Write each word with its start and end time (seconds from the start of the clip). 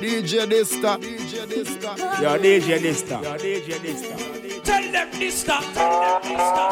DJ 0.00 0.46
Dista. 0.46 0.98
DJ 1.00 1.46
Dista. 1.48 1.94
Yo, 2.22 2.36
DJ 2.36 2.82
Dista. 2.82 3.18
Yo, 3.22 3.36
DJ 3.38 3.80
Dista. 3.80 4.14
Tell 4.62 4.92
them 4.92 5.08
Dista. 5.18 5.58
Tell 5.72 5.90
them 6.00 6.20
Dista. 6.22 6.68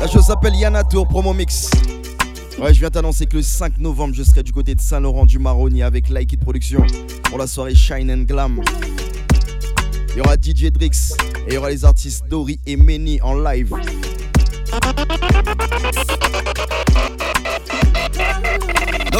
La 0.00 0.06
chose 0.06 0.24
s'appelle 0.24 0.54
Yana 0.54 0.84
Tour 0.84 1.06
Promo 1.06 1.34
Mix. 1.34 1.70
Ouais, 2.58 2.72
je 2.72 2.80
viens 2.80 2.88
t'annoncer 2.88 3.26
que 3.26 3.36
le 3.36 3.42
5 3.42 3.76
novembre, 3.78 4.14
je 4.14 4.22
serai 4.22 4.42
du 4.42 4.52
côté 4.52 4.74
de 4.74 4.80
Saint-Laurent 4.80 5.26
du 5.26 5.38
Maroni 5.38 5.82
avec 5.82 6.08
Like 6.08 6.32
It 6.32 6.40
Production 6.40 6.86
pour 7.24 7.36
la 7.36 7.46
soirée 7.46 7.74
Shine 7.74 8.10
and 8.10 8.22
Glam. 8.22 8.62
Il 10.12 10.16
y 10.16 10.20
aura 10.20 10.36
DJ 10.36 10.70
Drix 10.72 11.12
et 11.46 11.48
il 11.48 11.54
y 11.54 11.56
aura 11.58 11.68
les 11.68 11.84
artistes 11.84 12.24
Dory 12.28 12.60
et 12.66 12.76
Meni 12.76 13.20
en 13.20 13.34
live. 13.34 13.74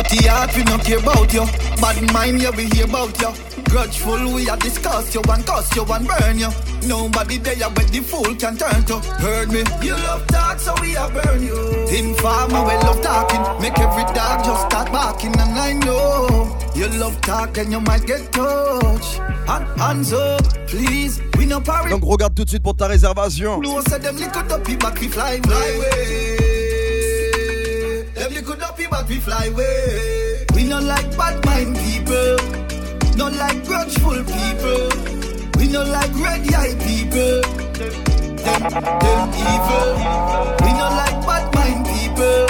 Dirty 0.08 0.26
heart, 0.26 0.56
we 0.56 0.62
not 0.64 0.84
care 0.84 0.98
about 0.98 1.32
you. 1.34 1.44
Bad 1.82 2.12
mind, 2.14 2.40
yeah, 2.40 2.50
we 2.56 2.64
hear 2.64 2.86
about 2.86 3.20
you. 3.20 3.28
Grudgeful, 3.64 4.34
we 4.34 4.48
a 4.48 4.56
discuss 4.56 5.14
you 5.14 5.20
and 5.28 5.44
cuss 5.44 5.74
you 5.76 5.84
and 5.84 6.08
burn 6.08 6.38
you. 6.38 6.48
Nobody 6.86 7.36
there 7.36 7.68
where 7.68 7.84
the 7.86 8.00
fool 8.00 8.34
can 8.36 8.56
turn 8.56 8.84
to. 8.86 9.00
Heard 9.20 9.52
me? 9.52 9.64
You 9.82 9.92
love 9.92 10.26
talk, 10.28 10.60
so 10.60 10.74
we 10.80 10.96
a 10.96 11.10
burn 11.10 11.42
you. 11.42 11.58
Informer, 11.88 12.64
we 12.64 12.74
love 12.86 13.02
talking. 13.02 13.60
Make 13.60 13.78
every 13.78 14.04
dog 14.14 14.44
just 14.44 14.64
start 14.66 14.90
barking, 14.90 15.38
and 15.38 15.58
I 15.58 15.74
know 15.74 16.58
you 16.74 16.88
love 16.88 17.20
talk 17.20 17.58
and 17.58 17.70
you 17.70 17.80
might 17.80 18.06
get 18.06 18.32
touched. 18.32 19.20
And 19.20 19.66
hands 19.78 20.14
up, 20.14 20.42
please. 20.68 21.20
We 21.36 21.44
no 21.44 21.60
parry. 21.60 21.90
Donc 21.90 22.04
regarde 22.04 22.34
tout 22.34 22.46
de 22.46 22.48
suite 22.48 22.62
pour 22.62 22.74
ta 22.74 22.86
réservation. 22.86 23.60
No 23.60 23.82
said 23.82 24.02
them 24.02 24.16
little 24.16 24.42
dopey 24.48 24.76
back 24.76 24.98
we 25.00 25.08
fly 25.08 25.38
fly 25.42 25.68
away. 25.76 26.37
Them 28.18 28.32
little 28.34 28.56
dopey 28.56 28.86
back 28.88 29.08
we 29.08 29.16
fly 29.20 29.46
away. 29.46 30.44
We 30.54 30.64
not 30.64 30.82
like 30.82 31.16
bad 31.16 31.44
mind 31.46 31.76
people. 31.76 32.36
Not 33.16 33.32
like 33.34 33.64
grudgeful 33.64 34.24
people. 34.24 34.88
We 35.56 35.68
not 35.68 35.86
like 35.86 36.12
red 36.16 36.52
eye 36.52 36.74
people. 36.82 37.42
Them, 38.42 38.62
them 38.74 39.30
evil. 39.52 39.88
We 40.64 40.70
not 40.74 40.92
like 41.00 41.26
bad 41.26 41.54
mind 41.54 41.86
people. 41.86 42.46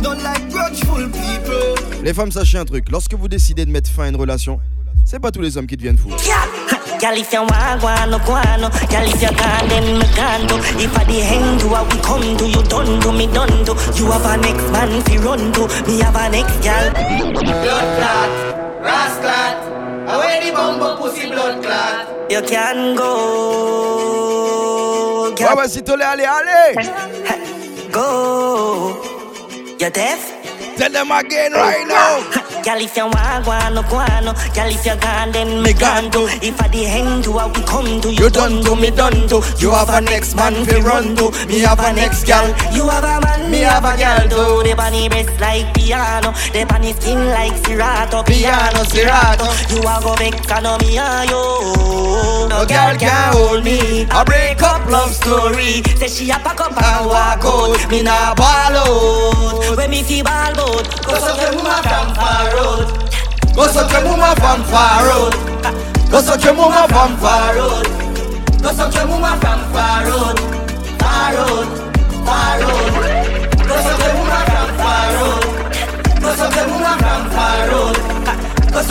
Not 0.00 0.22
like 0.22 0.48
grudgeful 0.50 1.08
people. 1.10 1.74
Les 2.04 2.14
femmes, 2.14 2.30
sachez 2.30 2.58
un 2.58 2.64
truc. 2.64 2.88
Lorsque 2.90 3.14
vous 3.14 3.26
décidez 3.28 3.64
de 3.64 3.70
mettre 3.72 3.90
fin 3.90 4.04
à 4.04 4.08
une 4.08 4.16
relation, 4.16 4.60
c'est 5.04 5.18
pas 5.18 5.32
tous 5.32 5.40
les 5.40 5.56
hommes 5.56 5.66
qui 5.66 5.76
deviennent 5.76 5.98
fous. 5.98 6.10
Girl, 7.04 7.18
if 7.18 7.34
you 7.34 7.40
want 7.40 7.82
guano, 7.82 8.18
guano 8.24 8.70
Girl, 8.88 9.04
if 9.04 9.20
you 9.20 9.28
gone, 9.36 9.68
then 9.68 9.98
me 9.98 10.08
gone 10.16 10.48
to 10.48 10.56
If 10.80 10.96
I 10.96 11.04
the 11.04 11.20
hang 11.20 11.58
to 11.58 11.68
what 11.68 11.92
we 11.92 12.00
come 12.00 12.34
to 12.38 12.48
You 12.48 12.62
done 12.62 12.98
to 13.02 13.12
me 13.12 13.26
done 13.26 13.62
to 13.66 13.76
You 13.92 14.10
have 14.10 14.24
a 14.24 14.40
next 14.40 14.72
man 14.72 15.02
fi 15.04 15.18
run 15.18 15.52
to 15.52 15.68
Me 15.84 16.00
have 16.00 16.16
a 16.16 16.30
next 16.30 16.56
girl 16.64 16.90
Blood 17.60 17.88
clot, 18.00 18.30
ras 18.80 19.18
clot. 19.20 19.56
Away 20.16 20.48
the 20.48 20.56
bumbo 20.56 20.96
pussy 20.96 21.28
blood 21.28 21.62
clot. 21.62 22.30
You 22.30 22.40
can 22.40 22.96
go 22.96 24.24
Ouais, 25.28 25.34
girl, 25.34 25.56
ouais, 25.58 25.68
si 25.68 25.82
t'allais, 25.82 26.04
allez, 26.04 26.24
allez! 26.24 26.74
Go 27.92 28.96
You 29.78 29.90
deaf? 29.90 30.32
Tell 30.78 30.90
them 30.90 31.10
again 31.10 31.52
right 31.52 31.86
now! 31.86 32.53
Girl, 32.64 32.80
if 32.80 32.96
you 32.96 33.04
want 33.06 33.44
guano, 33.44 33.82
guano 33.82 34.32
Girl, 34.54 34.70
if 34.70 34.86
you 34.86 34.96
gone, 34.96 35.30
then 35.32 35.62
me 35.62 35.72
gone 35.72 36.10
to. 36.10 36.26
If 36.42 36.60
I 36.60 36.68
the 36.68 36.82
hang 36.84 37.22
to 37.22 37.30
what 37.30 37.56
we 37.56 37.62
come 37.62 38.00
to. 38.00 38.12
You 38.12 38.24
you 38.24 38.30
done 38.30 38.64
to 38.64 38.74
me 38.74 38.90
done 38.90 39.28
to. 39.28 39.44
You 39.58 39.70
have 39.72 39.90
a 39.90 40.00
next 40.00 40.34
man 40.34 40.64
fi 40.64 40.80
run 40.80 41.14
to. 41.16 41.30
Me 41.46 41.58
have 41.60 41.78
a 41.78 41.92
next 41.92 42.24
girl 42.26 42.48
You 42.72 42.88
have 42.88 43.04
a 43.04 43.20
man, 43.20 43.50
me 43.50 43.60
have 43.60 43.84
a 43.84 43.94
girl 44.00 44.28
too 44.32 44.62
They 44.64 44.72
bunny 44.72 45.10
breast 45.10 45.38
like 45.40 45.74
piano. 45.74 46.32
They 46.54 46.64
bunny 46.64 46.94
skin 46.94 47.28
like 47.28 47.54
Serato. 47.66 48.22
Piano, 48.22 48.82
Serato. 48.84 49.44
You 49.68 49.84
a 49.84 50.00
go 50.00 50.14
vex 50.16 50.50
and 50.50 50.64
no 50.64 50.78
me 50.78 50.96
and 50.96 51.28
you 51.28 52.48
No 52.48 52.64
girl 52.64 52.96
can 52.96 53.32
hold 53.34 53.62
me. 53.62 54.06
A 54.08 54.24
break 54.24 54.62
story. 55.14 55.82
Say 55.96 56.08
she 56.08 56.30
a 56.30 56.38
pack 56.42 56.60
up 56.60 56.74
and 56.74 57.06
walk 57.06 57.44
out. 57.46 57.90
Me 57.90 58.02
nah 58.02 58.34
ball 58.34 58.76
out. 58.82 59.76
When 59.76 59.90
me 59.90 60.02
feel 60.02 60.24
ball 60.24 60.58
out 60.58 60.86
Cause 61.06 61.30
of 61.30 61.36
them 61.38 61.54
woman 61.56 61.82
from 61.86 62.08
far 62.18 62.46
road. 62.56 63.04
Go 63.54 63.66
suck 63.68 63.90
your 63.92 64.02
mama 64.02 64.34
from 64.42 64.64
far 64.64 65.06
road. 65.06 65.34
Go 66.10 66.20
suck 66.20 66.42
your 66.44 66.54
mama 66.54 66.86
from 66.88 67.16
far 67.18 67.54
road. 67.54 67.86
Go 68.62 68.72
suck 68.72 68.94
your 68.94 69.06
woman 69.06 69.38
from 69.38 69.60
far 69.72 70.04
road. 70.08 70.38
Far 70.98 71.34
road, 71.36 71.68
far 72.26 72.60
road. 72.60 72.92
Go 73.68 73.76
suck 73.86 74.00
your 74.02 74.14
woman 74.18 74.44
from 74.50 74.70
far 74.80 75.08
road. 75.14 75.44
Go 76.22 76.34
suck 76.34 76.54
your 76.56 76.66
woman 76.66 76.98
from 76.98 77.30
far 77.30 77.68
road. 77.70 78.14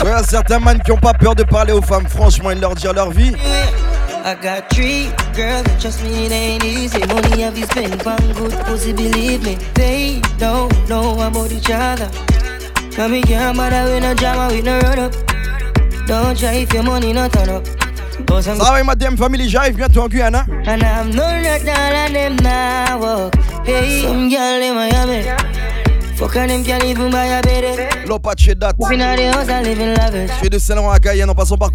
Ouais, 0.02 0.10
y 0.10 0.14
a 0.14 0.22
certains 0.22 0.58
man 0.58 0.82
qui 0.82 0.92
ont 0.92 0.96
pas 0.96 1.12
peur 1.14 1.34
de 1.34 1.44
parler 1.44 1.72
aux 1.72 1.82
femmes 1.82 2.08
franchement 2.08 2.50
et 2.50 2.54
de 2.54 2.60
leur 2.60 2.74
dire 2.74 2.92
leur 2.92 3.10
vie. 3.10 3.32
I 4.26 4.34
got 4.34 4.70
three 4.70 5.04
girls 5.36 5.64
that 5.64 5.78
trust 5.80 6.02
me, 6.02 6.24
it 6.26 6.32
ain't 6.32 6.64
easy. 6.64 6.98
Money 7.06 7.42
have 7.42 7.58
you 7.58 7.66
spend 7.66 8.06
on 8.06 8.32
good 8.32 8.52
pussy, 8.64 8.92
believe 8.94 9.44
me. 9.44 9.56
They 9.74 10.22
don't 10.38 10.72
know 10.88 11.12
about 11.20 11.52
each 11.52 11.70
other. 11.70 12.08
Come 12.96 13.12
me 13.12 13.20
can't 13.22 13.54
bother 13.56 13.84
with 13.92 14.02
no 14.02 14.14
drama, 14.14 14.48
with 14.54 14.64
no 14.64 14.80
run 14.80 14.98
up. 14.98 15.12
Don't 16.06 16.38
try 16.38 16.54
if 16.54 16.72
your 16.72 16.82
money 16.84 17.12
not 17.12 17.32
turn 17.32 17.50
up. 17.50 17.64
Ça 18.40 18.54
va, 18.54 18.82
ma 18.82 18.94
DM 18.94 19.16
Family, 19.16 19.48
j'arrive 19.48 19.76
bientôt 19.76 20.02
en 20.02 20.08
Guyane. 20.08 20.36
hein. 20.36 20.46
And 20.66 20.82
I'm 20.82 21.10
no 21.10 21.26
not 21.42 21.64
down 21.64 21.92
and 21.92 22.14
them 22.14 22.36
now 22.42 22.98
walk. 22.98 23.34
Hey, 23.66 24.02
some 24.02 24.30
girl 24.30 24.62
in 24.62 24.74
Miami. 24.74 25.53
Fuck 26.24 26.36
and 26.36 26.50
them 26.50 26.64
can't 26.64 26.82
even 26.84 27.10
buy 27.10 27.26
a 27.26 27.42
bed. 27.42 28.08
L'Opache 28.08 28.54
date. 28.54 28.74
Living 28.78 29.02
out 29.02 29.18
the 29.18 29.30
house 29.30 29.48
and 29.50 29.66
living 29.66 29.94
lavish. 29.94 30.30
Je 30.30 30.36
fais 30.36 30.48
de 30.48 30.58
Saint-Laurent 30.58 30.92
à 30.92 30.98
Cayenne 30.98 31.28
en 31.28 31.34
passant 31.34 31.58
par 31.58 31.70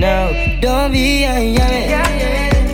now. 0.00 0.30
Don't 0.62 0.90
be 0.90 1.24
a 1.26 1.44
yummy. 1.44 1.92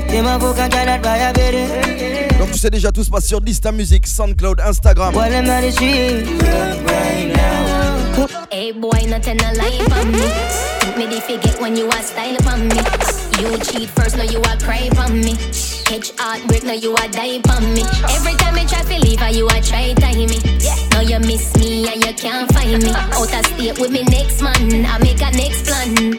Them 0.07 0.27
a 0.27 0.39
fuck 0.39 0.61
and 0.61 0.71
try 0.71 0.85
not 0.85 1.03
buy 1.03 1.19
a 1.19 1.33
bed. 1.33 2.39
Donc 2.39 2.53
tu 2.53 2.59
sais 2.59 2.71
déjà 2.71 2.93
tout 2.93 3.03
se 3.03 3.11
passe 3.11 3.27
sur 3.27 3.41
Lista 3.41 3.73
Music, 3.73 4.07
SoundCloud, 4.07 4.61
Instagram. 4.61 5.13
Now. 5.13 5.21
Hey 8.53 8.73
boy, 8.73 9.09
a 9.43 9.53
lie 9.55 9.83
me. 10.13 10.23
Me 10.97 11.07
the 11.09 11.21
forget 11.21 11.61
when 11.61 11.77
you 11.77 11.89
a 11.89 12.01
style 12.01 12.37
on 12.47 12.69
me. 12.69 12.79
You 13.43 13.59
cheat 13.59 13.91
first, 13.91 14.17
now 14.17 14.23
you 14.23 14.41
cry 14.61 14.89
me. 15.21 15.37
Catch 15.87 16.11
heartbreak, 16.19 16.65
now 16.65 16.73
you 16.73 16.93
a 16.95 17.09
die 17.09 17.39
on 17.55 17.73
me. 17.73 17.83
Every 18.11 18.35
time 18.35 18.59
you 18.59 18.67
try 18.67 18.83
to 18.83 18.99
leave, 19.07 19.21
her, 19.21 19.31
you 19.31 19.47
a 19.47 19.63
try 19.63 19.95
tie 19.95 20.15
me. 20.19 20.39
Now 20.91 21.01
you 21.01 21.21
miss 21.21 21.57
me 21.59 21.87
and 21.87 22.05
you 22.05 22.13
can't 22.13 22.51
find 22.53 22.83
me. 22.83 22.91
Out 23.15 23.33
of 23.33 23.47
state 23.47 23.79
with 23.79 23.93
me 23.93 24.03
next 24.03 24.43
man, 24.43 24.85
I 24.85 24.99
make 24.99 25.23
a 25.23 25.31
next 25.31 25.65
plan. 25.65 26.19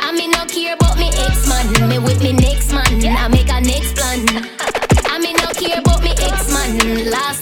I 0.00 0.12
me 0.12 0.28
no 0.28 0.46
care 0.46 0.74
about 0.74 0.96
me 0.98 1.08
ex 1.08 1.46
man, 1.46 1.88
me 1.90 1.98
with 1.98 2.22
me 2.22 2.32
next 2.32 2.72
man, 2.72 3.04
I 3.04 3.28
make 3.28 3.50
a 3.50 3.60
next 3.60 3.96
plan. 3.96 4.24
I 5.04 5.18
me 5.18 5.34
no 5.34 5.52
care 5.60 5.78
about 5.78 6.02
me 6.02 6.12
ex 6.12 6.50
man, 6.50 7.10
last 7.10 7.41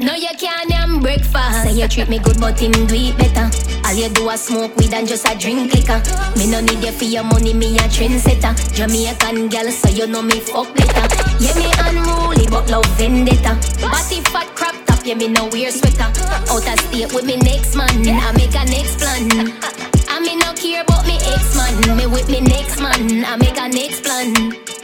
No, 0.00 0.14
you 0.14 0.28
can't 0.38 0.68
damn 0.70 1.00
breakfast. 1.00 1.62
Say 1.62 1.72
you 1.72 1.86
treat 1.86 2.08
me 2.08 2.18
good, 2.18 2.40
but 2.40 2.58
him 2.58 2.72
do 2.72 2.94
it 2.96 3.16
better. 3.18 3.50
All 3.84 3.94
you 3.94 4.08
do 4.08 4.30
is 4.30 4.40
smoke 4.40 4.74
weed 4.76 4.94
and 4.94 5.06
just 5.06 5.28
a 5.28 5.36
drink 5.36 5.74
liquor. 5.74 6.00
Me 6.38 6.50
no 6.50 6.60
need 6.60 6.82
you 6.82 6.92
for 6.92 7.04
your 7.04 7.22
money, 7.24 7.52
me 7.52 7.76
a 7.76 7.82
trendsetter. 7.82 8.54
Jamaican 8.74 9.48
girl, 9.48 9.70
so 9.70 9.90
you 9.90 10.06
know 10.06 10.22
me 10.22 10.40
fuck 10.40 10.74
better. 10.74 11.06
Yeah, 11.38 11.54
me 11.54 11.68
unruly, 11.84 12.46
but 12.48 12.70
love 12.70 12.86
vendetta. 12.96 13.60
Body 13.80 14.20
fat 14.32 14.48
crop 14.54 14.74
top, 14.86 15.04
yeah, 15.04 15.14
me 15.14 15.28
no 15.28 15.48
wear 15.52 15.70
sweater. 15.70 16.08
Out 16.48 16.66
of 16.66 16.80
state 16.80 17.12
with 17.12 17.26
me 17.26 17.36
next 17.36 17.76
man, 17.76 18.08
I 18.08 18.32
make 18.32 18.54
a 18.56 18.64
next 18.64 18.98
plan. 18.98 19.52
I 20.08 20.20
me 20.20 20.36
no 20.36 20.54
care 20.54 20.82
about 20.82 21.06
me 21.06 21.16
ex 21.16 21.54
man, 21.56 21.96
me 21.96 22.06
with 22.06 22.28
me 22.30 22.40
next 22.40 22.80
man, 22.80 23.24
I 23.24 23.36
make 23.36 23.58
a 23.58 23.68
next 23.68 24.02
plan. 24.02 24.79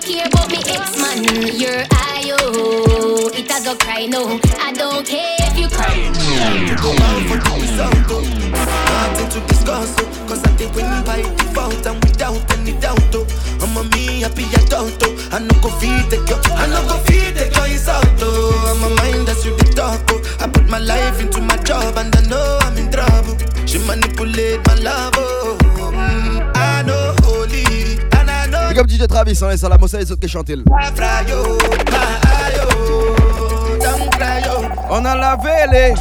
No 0.00 0.06
care 0.06 0.26
about 0.26 0.48
me 0.50 0.56
ex 0.66 0.96
man, 0.96 1.24
your 1.60 1.84
eye, 1.92 2.32
oh, 2.40 3.30
it 3.34 3.50
a 3.50 3.62
go 3.64 3.76
cry 3.76 4.06
no. 4.06 4.40
I 4.58 4.72
don't 4.72 5.06
care 5.06 5.36
if 5.40 5.58
you 5.58 5.68
cry. 5.68 6.08
Go 6.80 6.90
out 6.96 7.22
for 7.28 7.36
the 7.36 7.52
result. 7.60 8.24
Nothing 8.48 9.28
to 9.28 9.40
discuss, 9.46 9.94
oh. 10.00 10.26
Cause 10.26 10.42
I 10.44 10.56
did 10.56 10.74
win 10.74 10.88
by 11.04 11.20
default 11.20 11.84
and 11.86 12.02
without 12.02 12.40
any 12.56 12.72
doubt, 12.80 12.98
oh. 13.12 13.26
I'm 13.60 13.76
a 13.76 13.84
me 13.94 14.20
happy 14.22 14.44
adult, 14.64 14.96
oh. 15.04 15.28
I 15.32 15.38
no 15.40 15.52
go 15.60 15.68
feed 15.76 16.08
the 16.08 16.16
girl, 16.24 16.40
I 16.56 16.66
no 16.66 16.80
go 16.88 16.96
feed 17.04 17.34
the 17.36 17.52
girl, 17.52 17.64
it's 17.68 17.86
out, 17.86 18.06
oh. 18.22 18.72
I'm 18.72 18.80
a 18.92 18.94
mind 18.96 19.28
that's 19.28 19.44
you 19.44 19.54
the 19.56 19.64
talk, 19.76 20.00
oh. 20.10 20.36
I 20.40 20.48
put 20.48 20.66
my 20.68 20.78
life 20.78 21.20
into 21.20 21.42
my 21.42 21.58
up 28.80 28.88
DJ 28.88 29.06
Travis, 29.06 29.38
hein, 29.42 29.50
et 29.50 29.56
ça 29.56 29.68
la 29.68 29.76
mossa 29.76 29.98
les 29.98 30.10
autres 30.10 30.20
qui 30.20 30.28
chantent. 30.28 30.50
On 34.90 35.04
a 35.04 35.16
lavé 35.16 35.50
les. 35.70 35.94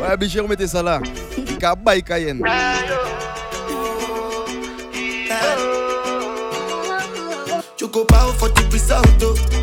Ouais, 0.00 0.12
obligé 0.12 0.40
remettez 0.40 0.68
ça 0.68 0.82
là. 0.82 1.00
Kabay 1.58 2.02
Cayenne. 2.02 2.42
You 7.78 7.88
go 7.88 8.06
oh. 8.10 9.55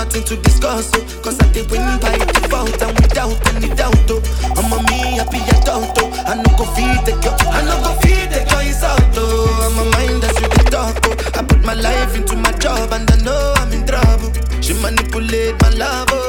Nothing 0.00 0.24
to 0.24 0.36
discuss, 0.36 0.90
oh. 0.96 1.20
Cause 1.22 1.38
I 1.40 1.52
did 1.52 1.70
win 1.70 1.84
by 2.00 2.16
default 2.16 2.80
and 2.80 2.98
without 3.00 3.36
any 3.52 3.68
doubt, 3.74 3.94
oh. 4.08 4.22
I'm 4.56 4.72
a 4.72 4.80
me 4.88 5.20
happy 5.20 5.44
adult, 5.60 5.92
oh. 6.00 6.08
I 6.26 6.36
no 6.40 6.48
go 6.56 6.64
feed 6.72 7.04
the 7.04 7.12
girl, 7.20 7.36
I 7.52 7.60
no 7.68 7.76
go 7.84 7.92
feed 8.00 8.30
the 8.32 8.40
girl 8.48 8.60
is 8.64 8.82
out, 8.82 9.02
oh. 9.20 9.60
I'm 9.60 9.76
a 9.76 9.84
mind 9.92 10.22
that's 10.22 10.40
really 10.40 10.70
dark, 10.70 10.96
oh. 11.04 11.38
I 11.38 11.42
put 11.44 11.60
my 11.66 11.74
life 11.74 12.16
into 12.16 12.34
my 12.34 12.50
job 12.52 12.90
and 12.94 13.10
I 13.10 13.16
know 13.20 13.52
I'm 13.58 13.70
in 13.74 13.86
trouble. 13.86 14.32
She 14.62 14.72
manipulate 14.80 15.60
my 15.60 15.68
love, 15.68 16.08
oh. 16.12 16.19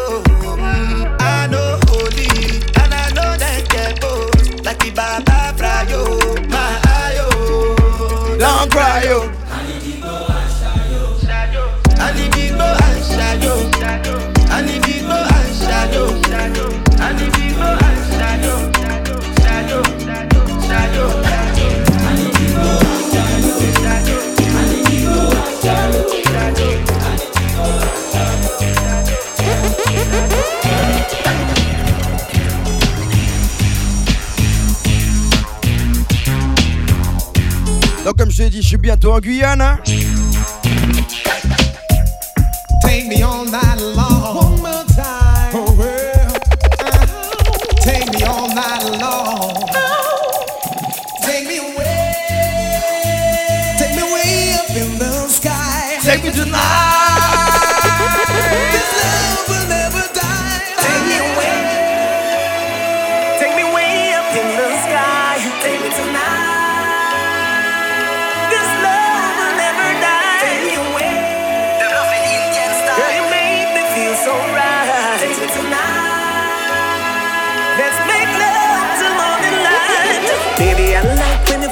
Suis 38.71 38.77
bientôt 38.77 39.12
en 39.12 39.19
Guyane. 39.19 39.79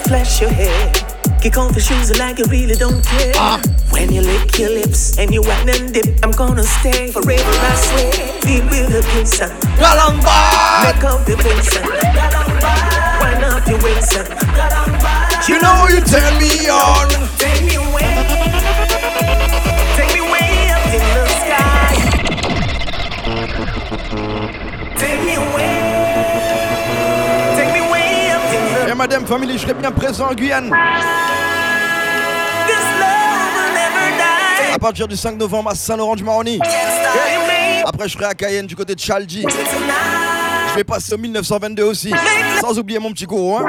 Flash 0.10 0.42
your 0.42 0.50
hair. 0.50 0.92
Kick 1.40 1.56
off 1.58 1.72
your 1.76 1.86
shoes 1.86 2.18
like 2.18 2.40
you 2.40 2.46
really 2.46 2.74
don't 2.76 3.06
care. 3.06 3.32
Ah. 3.36 3.62
When 3.92 4.12
you 4.12 4.22
lick 4.22 4.58
your 4.58 4.72
lips 4.72 5.20
and 5.20 5.32
you 5.32 5.44
whine 5.44 5.70
and 5.70 5.94
dip, 5.94 6.08
I'm 6.24 6.32
gonna 6.32 6.64
stay 6.64 7.12
forever, 7.12 7.54
I 7.70 7.76
swear. 7.86 8.12
Feel 8.42 8.64
with 8.72 8.90
the 8.90 9.02
and 9.46 9.54
Galamba. 9.78 10.38
make 10.86 11.04
up 11.12 11.20
the 11.30 11.36
face 11.44 11.78
and 11.78 11.86
wind 13.22 13.44
up 13.54 13.68
your 13.70 13.80
waist 13.86 14.18
and 14.18 14.30
You 15.48 15.58
know 15.62 15.78
you 15.94 16.02
turn 16.02 16.34
me 16.42 16.54
on. 16.70 17.08
take 17.38 17.62
me 17.68 17.76
away, 17.76 18.14
take 19.98 20.12
me 20.18 20.22
way 20.34 20.52
up 20.76 20.86
in 20.98 21.04
the 21.16 21.24
sky. 21.44 21.94
Take 25.02 25.22
me 25.28 25.34
away, 25.36 25.69
madame 29.00 29.26
famille, 29.26 29.54
je 29.54 29.60
serai 29.60 29.74
bien 29.74 29.92
présent 29.92 30.30
en 30.30 30.34
Guyane. 30.34 30.66
This 30.66 30.76
love 33.00 33.56
will 33.56 33.74
never 33.74 34.12
die. 34.18 34.76
À 34.76 34.78
partir 34.78 35.08
du 35.08 35.16
5 35.16 35.38
novembre 35.38 35.72
à 35.72 35.76
Saint-Laurent-du-Maroni. 35.76 36.60
Après, 37.86 38.10
je 38.10 38.14
serai 38.16 38.26
à 38.26 38.34
Cayenne 38.34 38.68
du 38.68 38.76
côté 38.76 38.96
de 38.96 39.02
tonight. 39.02 39.40
Je 40.72 40.76
vais 40.76 40.84
passer 40.84 41.14
au 41.14 41.18
1922 41.18 41.84
aussi. 41.84 42.14
Sans 42.60 42.78
oublier 42.78 43.00
mon 43.00 43.14
petit 43.14 43.26
cours. 43.26 43.62
Hein. 43.62 43.68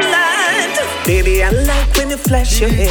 Baby, 1.06 1.42
I 1.42 1.50
like 1.64 1.96
when 1.96 2.10
you 2.10 2.16
flash 2.16 2.60
your 2.60 2.68
hair. 2.68 2.90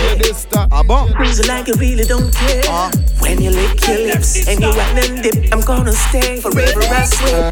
Ah 0.71 0.81
bon? 0.83 1.07
Cruise 1.15 1.45
like 1.45 1.67
you 1.67 1.75
really 1.75 2.05
don't 2.05 2.31
care. 2.31 2.63
Ah. 2.69 2.89
When 3.21 3.41
you 3.41 3.51
lick 3.51 3.85
your 3.85 3.97
lips 4.13 4.47
and 4.47 4.61
you 4.61 4.69
whine 4.69 4.97
and 4.97 5.21
dip, 5.21 5.53
I'm 5.53 5.59
gonna 5.61 5.91
stay 5.91 6.39
forever, 6.39 6.81
I 6.89 7.05
swear. 7.05 7.51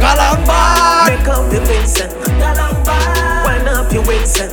Galamba. 0.00 1.08
Make 1.08 1.28
up 1.28 1.50
the 1.50 1.60
face 1.66 2.23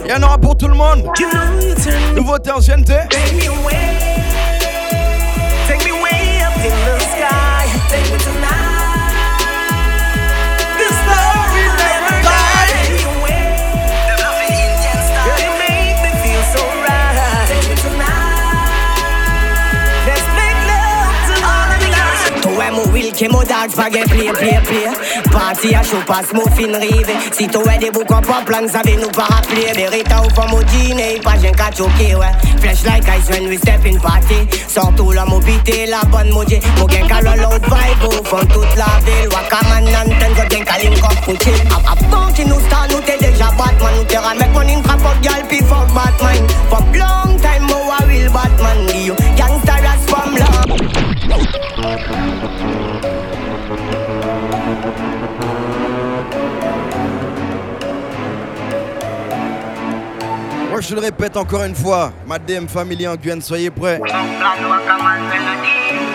Il 0.03 0.11
y 0.11 0.13
en 0.13 0.21
aura 0.23 0.37
pour 0.37 0.57
tout 0.57 0.67
le 0.67 0.73
monde. 0.73 1.03
you 1.17 1.31
know 1.31 1.59
you 1.61 1.73
turn 1.75 1.95
me 2.09 2.15
Nouveauté, 2.15 2.51
ancienneté. 2.51 2.95
Take 3.09 3.33
me 3.35 3.47
away, 3.47 3.79
take 5.65 5.85
me 5.85 5.93
way 5.93 6.41
up 6.43 6.57
in 6.57 6.75
the 6.83 6.99
sky. 6.99 7.71
Take 7.87 8.11
me 8.11 8.17
tonight. 8.19 9.15
This 10.77 10.91
love 11.07 11.47
will 11.55 11.75
never 11.79 12.19
die. 12.21 12.67
Take 12.67 12.91
me 12.91 13.03
away. 13.15 13.47
Girl, 15.23 15.39
you 15.39 15.53
make 15.55 15.97
me 16.03 16.11
feel 16.19 16.43
so 16.51 16.61
right. 16.83 17.47
Take 17.47 17.69
me 17.69 17.75
tonight. 17.79 18.67
Let's 20.05 20.27
make 20.35 20.59
love 20.67 21.15
till 21.31 21.41
all 21.47 21.65
the 21.71 21.79
night. 21.95 22.43
Toi 22.43 22.71
mon 22.75 22.91
will 22.91 23.11
qui 23.13 23.27
mon 23.29 23.43
dance 23.43 23.73
pas 23.73 23.89
play 23.89 24.03
play 24.33 24.59
play 24.65 24.89
Parti 25.51 25.75
à 25.75 25.83
chaud 25.83 25.97
passe 26.07 26.31
mon 26.33 26.45
fin 26.55 26.79
rive. 26.79 27.11
Si 27.33 27.45
toi 27.45 27.75
des 27.77 27.91
boucs 27.91 28.09
en 28.09 28.21
pop 28.21 28.47
lang 28.47 28.69
savez 28.69 28.95
nous 28.95 29.09
pas 29.09 29.23
rappeler. 29.23 29.73
Berita 29.75 30.23
ou 30.23 30.27
pas 30.33 30.47
mon 30.47 30.61
dîner 30.61 31.19
pas 31.21 31.33
j'ai 31.41 31.51
qu'à 31.51 31.69
choquer 31.75 32.15
ouais. 32.15 32.31
Flash 32.61 32.85
like 32.85 33.03
ice 33.09 33.29
when 33.29 33.49
we 33.49 33.57
step 33.57 33.85
in 33.85 33.99
party. 33.99 34.47
Surtout 34.69 35.11
la 35.11 35.25
mobilité 35.25 35.87
la 35.87 35.99
bonne 36.09 36.29
maudit. 36.29 36.61
Mon 36.79 36.85
gain 36.85 37.05
qu'à 37.05 37.19
le 37.19 37.41
loud 37.41 37.61
vibe 37.65 38.03
au 38.05 38.23
fond 38.23 38.45
toute 38.45 38.75
la 38.77 38.95
ville. 39.03 39.27
Wakaman 39.27 39.83
Nanten 39.91 40.31
je 40.37 40.55
gain 40.55 40.63
qu'à 40.63 40.77
l'incom 40.77 41.17
pour 41.25 41.35
chill 41.41 41.61
Avant 41.75 42.31
qui 42.31 42.45
nous 42.45 42.59
start 42.61 42.89
nous 42.89 43.01
t'es 43.01 43.17
déjà 43.17 43.51
Batman. 43.57 43.93
Nous 43.97 44.05
t'es 44.05 44.19
ramène 44.19 44.51
mon 44.53 44.61
in 44.61 44.81
trap 44.81 45.01
up 45.05 45.21
gal 45.21 45.43
puis 45.49 45.59
fuck 45.59 45.87
Batman. 45.93 46.47
For 46.69 46.79
long 46.95 47.37
time 47.41 47.67
moi 47.67 47.97
I 47.99 48.00
je 60.91 60.95
le 60.95 61.01
répète 61.01 61.37
encore 61.37 61.63
une 61.63 61.73
fois. 61.73 62.11
Ma 62.27 62.37
DM 62.37 62.67
Family 62.67 63.07
en 63.07 63.15
Guyane, 63.15 63.41
soyez 63.41 63.69
prêts. 63.69 64.01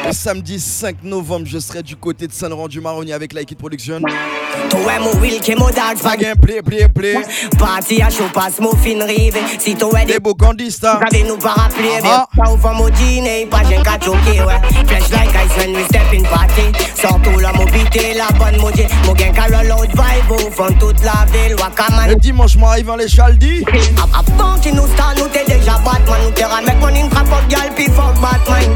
Le 0.07 0.13
samedi 0.13 0.61
5 0.61 1.03
novembre, 1.03 1.47
je 1.47 1.59
serai 1.59 1.83
du 1.83 1.97
côté 1.97 2.29
de 2.29 2.33
Saint-Laurent-du-Maroni 2.33 3.13
avec 3.13 3.33
Like 3.33 3.51
It 3.51 3.59
Production. 3.59 4.01
Toi 4.71 4.93
mon 5.01 5.21
will 5.21 5.41
qui 5.41 5.55
mon 5.57 5.67
pas 5.67 5.95
play, 6.41 6.63
play, 6.63 6.89
play. 6.89 7.15
Parti 7.59 8.01
à 8.01 8.09
chaud 8.09 8.29
passe 8.33 8.61
mon 8.61 8.71
fin 8.71 9.05
rive 9.05 9.37
Si 9.59 9.75
toi 9.75 10.05
des 10.05 10.15
Des 10.15 10.21
beaux 10.21 10.35
candistas. 10.35 11.01
Savez 11.11 11.25
nous 11.25 11.37
pas 11.37 11.55
rappeler 11.55 11.89
Ah. 12.05 12.27
Pas 12.37 12.51
au 12.51 12.57
fond 12.57 12.75
mon 12.75 12.89
dîner. 12.89 13.47
Pas 13.47 13.63
j'ai 13.69 13.83
qu'à 13.83 13.99
choquer 14.01 14.43
ouais. 14.43 14.87
Flash 14.87 15.11
like 15.11 15.35
ice 15.35 15.57
when 15.59 15.75
we 15.75 15.85
step 15.87 16.03
in 16.15 16.23
party. 16.23 16.73
Surtout 16.95 17.39
la 17.41 17.53
mobilité 17.53 18.15
La 18.15 18.29
bonne 18.39 18.61
maudit 18.61 18.87
Mon 19.07 19.13
gain 19.13 19.33
le 19.49 19.69
loud 19.69 19.89
vibe 19.91 20.31
Au 20.31 20.51
fond 20.51 20.73
toute 20.79 21.03
la 21.03 21.27
ville. 21.33 21.57
Wakaman. 21.57 22.11
Le 22.11 22.17
dimanche, 22.17 22.57
m'arrive 22.57 22.91
en 22.91 22.97
les 22.97 23.09
Chaldi. 23.09 23.65
Avant 24.03 24.59
qui 24.61 24.73
nous 24.73 24.87
start 24.87 25.19
Nous 25.19 25.29
t'es 25.29 25.45
déjà 25.47 25.79
Batman. 25.85 26.21
Nous 26.25 26.31
t'es 26.31 26.45
ramène 26.45 26.79
mon 26.79 26.89
in 26.89 27.09
trap 27.09 27.27
up 27.27 27.49
gal 27.49 27.73
Puis 27.75 27.87
fuck 27.87 28.15
Batman 28.21 28.73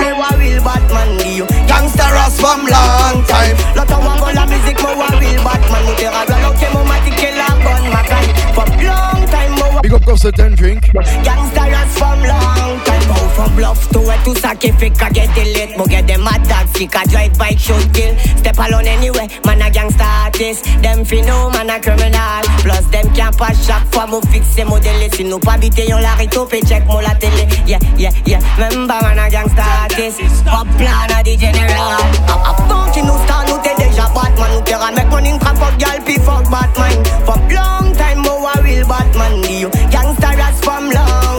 From 0.00 0.16
long 0.16 0.16
time. 0.16 0.16
Moi 0.16 0.16
wa 0.16 0.28
will 0.38 0.62
Batman 0.64 1.36
You 1.36 1.46
Gangsta 1.68 2.06
Ras 2.12 2.40
from 2.40 2.60
long 2.66 3.24
time. 3.26 3.56
L'autre 3.76 3.98
wa 4.00 4.16
go 4.18 4.26
la 4.34 4.46
musique 4.46 4.80
Moi 4.82 4.94
wa 4.96 5.06
will 5.18 5.42
Batman 5.44 5.82
Nous 5.86 5.94
t'es 5.94 6.08
ramène 6.08 6.42
l'autre 6.42 6.72
Mon 6.72 6.84
matique 6.84 7.22
et 7.22 7.36
la 7.36 7.54
bonne 7.56 7.92
macaille 7.92 8.32
For 8.54 8.64
long 8.64 9.26
time 9.26 9.52
Moi 9.58 9.68
wa 9.74 9.80
Big 9.82 9.92
up 9.92 10.04
Constant 10.04 10.56
Drink. 10.56 10.90
Gangsta 11.22 11.64
ras 11.70 11.92
from 11.94 12.20
long 12.22 12.80
time 12.84 13.08
Bow 13.08 13.28
from 13.34 13.54
bluff 13.56 13.88
to 13.90 14.00
it 14.00 14.20
tout 14.24 14.36
ça 14.36 14.54
qui 14.54 14.72
fait 14.72 14.90
qu'à 14.90 15.10
get 15.10 15.28
the 15.34 15.44
lit 15.44 15.76
Mo 15.76 15.84
get 15.84 16.06
them 16.06 16.22
mad 16.24 16.40
qui 16.80 16.88
qu'à 16.88 17.04
drive 17.04 17.36
bike 17.36 17.58
shoot 17.58 17.92
kill 17.92 18.16
Step 18.38 18.58
alone 18.58 18.88
anyway, 18.88 19.28
man 19.44 19.60
a 19.60 19.70
gangsta 19.70 20.06
artist. 20.24 20.64
Them 20.82 21.04
fi 21.04 21.20
no 21.20 21.50
man 21.50 21.68
a 21.68 21.78
criminal. 21.78 22.42
Plus 22.62 22.86
them 22.90 23.06
can't 23.14 23.36
pas 23.36 23.52
chaque 23.66 23.84
fois 23.92 24.06
mon 24.06 24.22
fixe 24.32 24.64
modèle. 24.64 25.10
Si 25.12 25.24
nous 25.24 25.38
pas 25.38 25.58
bité 25.58 25.86
yon 25.86 25.98
la 25.98 26.14
rito 26.14 26.46
pe 26.46 26.58
check 26.66 26.86
mon 26.86 27.00
la 27.00 27.14
télé. 27.16 27.46
Yeah, 27.66 27.78
yeah, 27.98 28.10
yeah. 28.24 28.40
Pas 28.56 29.02
man 29.02 29.18
a 29.18 29.28
gangsta 29.28 29.62
artist. 29.82 30.20
Hop 30.46 30.66
plan 30.78 31.18
a 31.18 31.22
di 31.22 31.36
general. 31.36 32.00
Avant 32.28 32.90
qui 32.92 33.02
nous 33.02 33.18
star 33.24 33.44
nous 33.46 33.58
t'es 33.62 33.74
déjà 33.76 34.08
Batman. 34.14 34.50
Nous 34.54 34.62
terra 34.62 34.90
make 34.92 35.10
money 35.10 35.38
trap 35.38 35.58
fuck 35.58 35.76
gal 35.78 36.00
pi 36.06 36.14
fuck 36.14 36.50
Batman. 36.50 37.04
From 37.26 37.40
long 37.50 37.94
time 37.94 38.22
mo 38.22 38.48
a 38.54 38.62
real 38.62 38.86
Batman. 38.86 39.42
You 39.50 39.68
gangsta 39.90 40.34
ras 40.38 40.58
from 40.62 40.88
long 40.90 41.29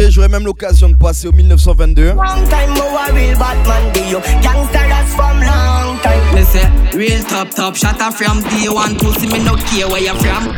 Et 0.00 0.10
j'aurais 0.10 0.28
même 0.28 0.44
l'occasion 0.44 0.88
de 0.88 0.96
passer 0.96 1.28
au 1.28 1.32
1922. 1.32 2.12
Long 2.12 2.16
time 2.48 2.70
mo 2.74 2.96
a 2.96 3.12
real 3.12 3.36
Batman. 3.36 4.10
You 4.10 4.20
gangsta 4.42 4.86
ras 4.88 5.14
from 5.14 5.40
long 5.40 5.98
time. 6.02 6.34
Me 6.34 6.42
say 6.42 6.68
real 6.94 7.22
top 7.24 7.50
top 7.50 7.74
shatter 7.76 8.10
from 8.12 8.42
day 8.42 8.68
one 8.68 8.96
pussy 8.96 9.26
me 9.26 9.38
no 9.44 9.54
care 9.56 9.88
where 9.88 10.00
you 10.00 10.14
from. 10.14 10.52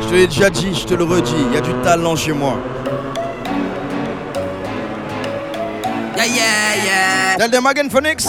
Je 0.00 0.08
te 0.08 0.14
l'ai 0.14 0.26
déjà 0.26 0.50
dit, 0.50 0.74
je 0.74 0.84
te 0.84 0.94
le 0.94 1.04
redis, 1.04 1.32
il 1.48 1.54
y 1.54 1.56
a 1.56 1.60
du 1.60 1.72
talent 1.82 2.16
chez 2.16 2.32
moi. 2.32 2.58
Yeah 6.16 6.26
yeah 6.26 6.84
yeah. 6.84 7.36
Tell 7.38 7.50
them 7.50 7.66
again, 7.66 7.88
Phoenix. 7.88 8.26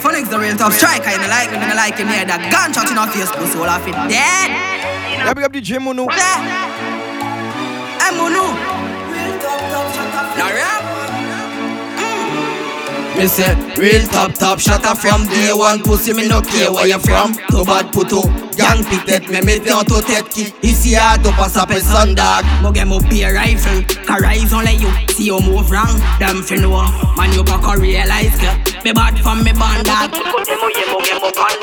Phoenix 0.00 0.28
the 0.28 0.38
real 0.38 0.56
top 0.56 0.72
striker. 0.72 1.10
You 1.10 1.18
know 1.18 1.28
like 1.28 1.50
me, 1.52 1.58
no 1.58 1.74
like 1.74 1.96
him 1.96 2.08
here. 2.08 2.24
That 2.24 2.50
gunshot 2.50 2.90
in 2.90 2.98
our 2.98 3.08
face, 3.08 3.30
pussy 3.30 3.58
all 3.58 3.68
off 3.68 3.86
it 3.86 3.94
dead. 4.08 4.95
Yeah, 5.16 5.34
big 5.34 5.44
up 5.44 5.52
DJ 5.52 5.80
Mono. 5.82 6.06
Hey 6.08 6.16
Munu. 8.16 8.42
Hmm. 8.42 9.12
Real 9.12 9.38
top 9.40 9.60
top 9.70 9.86
shatter. 9.94 10.24
Now. 10.38 10.76
Me 13.16 13.26
say 13.26 13.54
real 13.76 14.06
top 14.08 14.34
top 14.34 14.58
shatter 14.60 14.94
from 14.94 15.24
day 15.26 15.50
one 15.52 15.82
Pussy 15.82 16.12
me 16.12 16.28
no 16.28 16.42
care 16.42 16.70
where 16.70 16.86
you 16.86 16.98
from 16.98 17.32
Too 17.50 17.64
bad 17.64 17.90
puto 17.90 18.45
Gang 18.56 18.82
pitet 18.84 19.28
me 19.28 19.44
mette 19.44 19.70
en 19.70 19.84
to 19.84 20.00
tête 20.00 20.28
qui. 20.30 20.52
Ici 20.62 20.96
à 20.96 21.18
to 21.18 21.30
pas 21.32 21.48
s'appelle 21.48 21.82
Sundag. 21.82 22.44
Mo 22.62 22.72
get 22.72 22.86
mo 22.86 22.98
a 22.98 23.32
rifle 23.32 23.84
Car 24.06 24.20
rise 24.20 24.52
on 24.52 24.64
let 24.64 24.80
you 24.80 24.88
See 25.14 25.26
you 25.26 25.40
move 25.40 25.70
wrong 25.70 26.00
Them 26.18 26.42
fi 26.42 26.56
know. 26.56 26.82
Man 27.16 27.30
pas 27.44 27.58
can 27.58 27.80
realize 27.80 28.36
que 28.38 28.84
Me 28.84 28.92
bad 28.92 29.18
from 29.18 29.42
me 29.42 29.52
bandag 29.52 30.10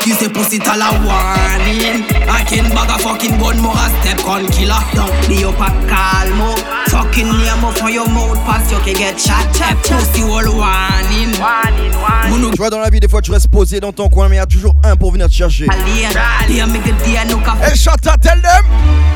You 0.05 0.13
say 0.13 0.29
pussy 0.29 0.59
tell 0.59 0.81
a 0.81 0.91
warning? 1.05 2.03
I 2.27 2.43
can 2.43 2.69
bag 2.75 2.89
a 2.89 2.99
fucking 2.99 3.39
gun 3.39 3.61
more 3.61 3.73
a 3.73 3.89
step 4.01 4.17
con 4.19 4.45
killer. 4.47 4.75
Don't 4.93 5.27
be 5.29 5.45
up 5.45 5.59
a 5.59 5.71
calmo. 5.87 6.55
Fucking 6.87 7.31
name 7.31 7.63
up 7.63 7.77
for 7.77 7.89
your 7.89 8.07
mouth 8.09 8.37
pass 8.45 8.69
you 8.69 8.77
can 8.79 8.95
get 8.95 9.19
shot 9.19 9.47
Tap 9.53 9.77
pussy 9.83 10.21
all 10.21 10.43
warning. 10.57 11.31
Mounou. 12.29 12.51
Tu 12.51 12.57
vois, 12.57 12.69
dans 12.69 12.79
la 12.79 12.89
vie, 12.89 12.99
des 12.99 13.07
fois, 13.07 13.21
tu 13.21 13.31
restes 13.31 13.47
posé 13.47 13.79
dans 13.79 13.91
ton 13.91 14.09
coin, 14.09 14.27
mais 14.27 14.35
il 14.35 14.39
y 14.39 14.41
a 14.41 14.45
toujours 14.45 14.75
un 14.83 14.95
pour 14.95 15.11
venir 15.11 15.27
te 15.27 15.33
chercher. 15.33 15.67
Dia 16.47 16.67
make 16.67 16.82
the 16.83 16.91
dia 17.03 17.23
no 17.25 17.37
ka 17.39 17.55
Hey, 17.55 17.75
shut 17.75 18.05
up, 18.07 18.21
tell 18.21 18.39
them. 18.41 18.65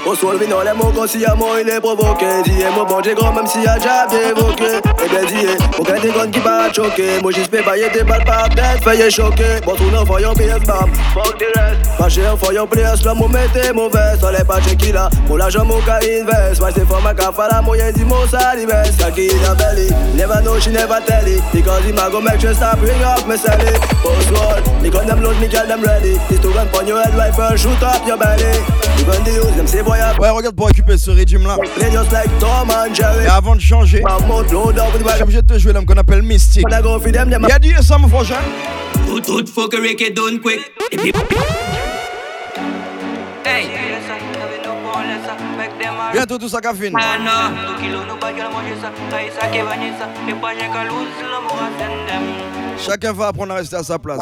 Au 0.06 0.16
sol, 0.16 0.40
non, 0.50 0.62
les 0.62 0.72
mots, 0.72 0.94
quand 0.96 1.06
s'il 1.06 1.20
y 1.20 1.26
a 1.26 1.36
moi, 1.36 1.60
il 1.62 1.68
est 1.68 1.82
provoqué. 1.82 2.26
Dis, 2.46 2.64
moi, 2.74 2.86
bon, 2.88 3.02
j'ai 3.04 3.14
grand, 3.14 3.34
même 3.34 3.46
s'il 3.46 3.64
y 3.64 3.68
a 3.68 3.76
déjà 3.76 4.08
bien 4.08 4.30
évoqué. 4.30 4.80
Eh 5.04 5.10
bien, 5.10 5.26
dis, 5.28 5.48
aucun 5.78 6.00
des 6.00 6.12
guns 6.12 6.32
qui 6.32 6.40
va 6.40 6.72
choquer. 6.72 7.22
Moi, 7.22 7.34
j'espère 7.36 7.66
pas, 7.66 7.78
y'a 7.78 7.90
des 7.90 8.04
balles 8.04 8.24
par 8.24 8.48
tête, 8.48 8.82
feuille 8.82 9.12
choqué. 9.12 9.60
Bon, 9.66 9.76
tout 9.76 9.90
le 9.92 9.98
voyons 10.06 10.34
PS, 10.34 10.66
bam, 10.66 10.90
fuck 11.14 11.38
the 11.38 11.58
rest. 11.58 12.00
Ma 12.00 12.08
chère, 12.08 12.38
voyons 12.38 12.66
place, 12.68 13.04
là, 13.04 13.14
mon 13.14 13.28
mettez 13.28 13.74
mauvais. 13.74 14.16
Ça 14.22 14.32
l'est 14.32 14.46
pas 14.46 14.62
checké 14.62 14.94
là, 14.94 15.10
pour 15.26 15.38
l'argent, 15.38 15.66
mon 15.66 15.82
cas 15.82 16.00
invest. 16.00 16.62
Ouais, 16.62 16.72
c'est 16.74 16.88
for 16.88 17.02
ma 17.02 17.14
café, 17.14 17.42
la 17.52 17.62
moyenne, 17.62 17.94
dis, 17.94 18.06
mon 18.06 18.26
salivest. 18.28 18.98
Kaki 18.98 19.28
in 19.30 19.52
a 19.52 19.56
belly, 19.56 19.90
never 20.16 20.42
know, 20.42 20.58
she 20.58 20.70
never 20.70 21.02
tell 21.06 21.28
it. 21.28 21.44
Because 21.52 21.84
he 21.84 21.92
ma 21.92 22.08
go 22.08 22.22
make 22.22 22.40
sure 22.40 22.54
stop, 22.54 22.80
bring 22.80 23.04
up, 23.04 23.28
me 23.28 23.36
sell 23.36 23.60
it. 23.60 23.78
Post 24.02 24.32
wall, 24.32 24.82
me 24.82 24.90
gun 24.90 25.06
them 25.06 25.22
load, 25.22 25.38
me 25.42 25.50
get 25.50 25.68
them 25.68 25.82
ready. 25.82 26.18
This 26.30 26.40
to 26.40 26.54
gun 26.54 26.70
on 26.74 26.88
your 26.88 27.04
head, 27.04 27.14
rifle, 27.14 27.57
shoot 27.58 27.82
up 27.84 28.06
your 28.08 28.18
belly. 28.18 28.44
You 28.98 29.06
gun 29.06 29.24
the 29.24 29.32
use, 29.32 29.56
them 29.56 29.68
say, 29.68 29.82
boy, 29.82 29.98
I 30.00 30.18
Ouais, 30.20 30.30
regarde 30.30 30.56
pour 30.56 30.68
récupérer 30.68 30.98
ce 30.98 31.12
régime 31.12 31.46
là. 31.46 31.58
play 31.76 31.92
just 31.92 32.12
like 32.12 32.30
Tom 32.40 32.70
and 32.70 32.94
Jerry. 32.94 33.26
Et 33.26 33.28
avant 33.28 33.56
de 33.56 33.62
changer, 33.62 34.02
the 34.02 35.22
obligé 35.22 35.42
de 35.42 35.54
te 35.54 35.60
jouer 35.60 35.74
l'homme 35.74 35.86
qu'on 35.86 35.98
appelle 35.98 36.22
Mystique. 36.22 36.66
Il 36.70 37.50
y 37.50 37.52
a 37.52 37.60
du 37.60 37.74
ça, 37.82 37.98
mon 37.98 38.08
frangin. 38.08 38.36
Tout 39.08 39.22
quick 40.42 40.62
Hey 43.46 43.70
Bientôt 46.14 46.38
tout 46.38 46.50
ça 46.50 46.62
cafine. 46.62 46.96
Anna 46.96 47.52
Chacun 52.80 53.14
va 53.14 53.28
apprendre 53.28 53.54
à 53.54 53.56
rester 53.58 53.76
à 53.76 53.84
sa 53.84 54.00
place. 54.00 54.22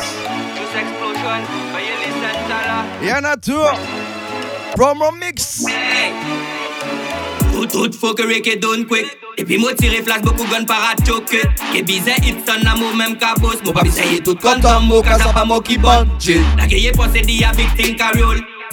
Un 3.04 3.38
tour. 3.38 3.72
Promo 4.75 5.12
mix. 5.12 5.66
Tout 7.52 7.66
tout 7.68 7.92
fuckery 7.94 8.42
get 8.44 8.58
done 8.58 8.86
quick 8.86 9.06
Et 9.38 9.46
puis 9.46 9.58
moi 9.58 9.74
tire 9.74 10.04
flash 10.04 10.22
beaucoup 10.22 10.44
gun 10.46 10.66
para 10.66 10.96
choke 11.06 11.42
Que 11.74 11.82
bizarre 11.82 12.18
hit 12.22 12.36
son 12.46 12.68
amour 12.68 12.94
même 12.96 13.18
ka 13.18 13.34
boss 13.40 13.64
Moi 13.64 13.74
pas 13.74 13.84
bizarre 13.84 14.06
tout 14.24 14.36
content 14.36 14.82
moi 14.82 15.02
ka 15.02 15.18
ça 15.18 15.32
pas 15.32 15.46
moi 15.46 15.62
qui 15.62 15.78
bon 15.78 16.06
chill 16.20 16.42
La 16.58 16.68
gueye 16.68 16.92
pensé 16.92 17.22
di 17.22 17.44
a 17.46 17.52
big 17.54 17.74
thing 17.78 17.96
ka 17.96 18.12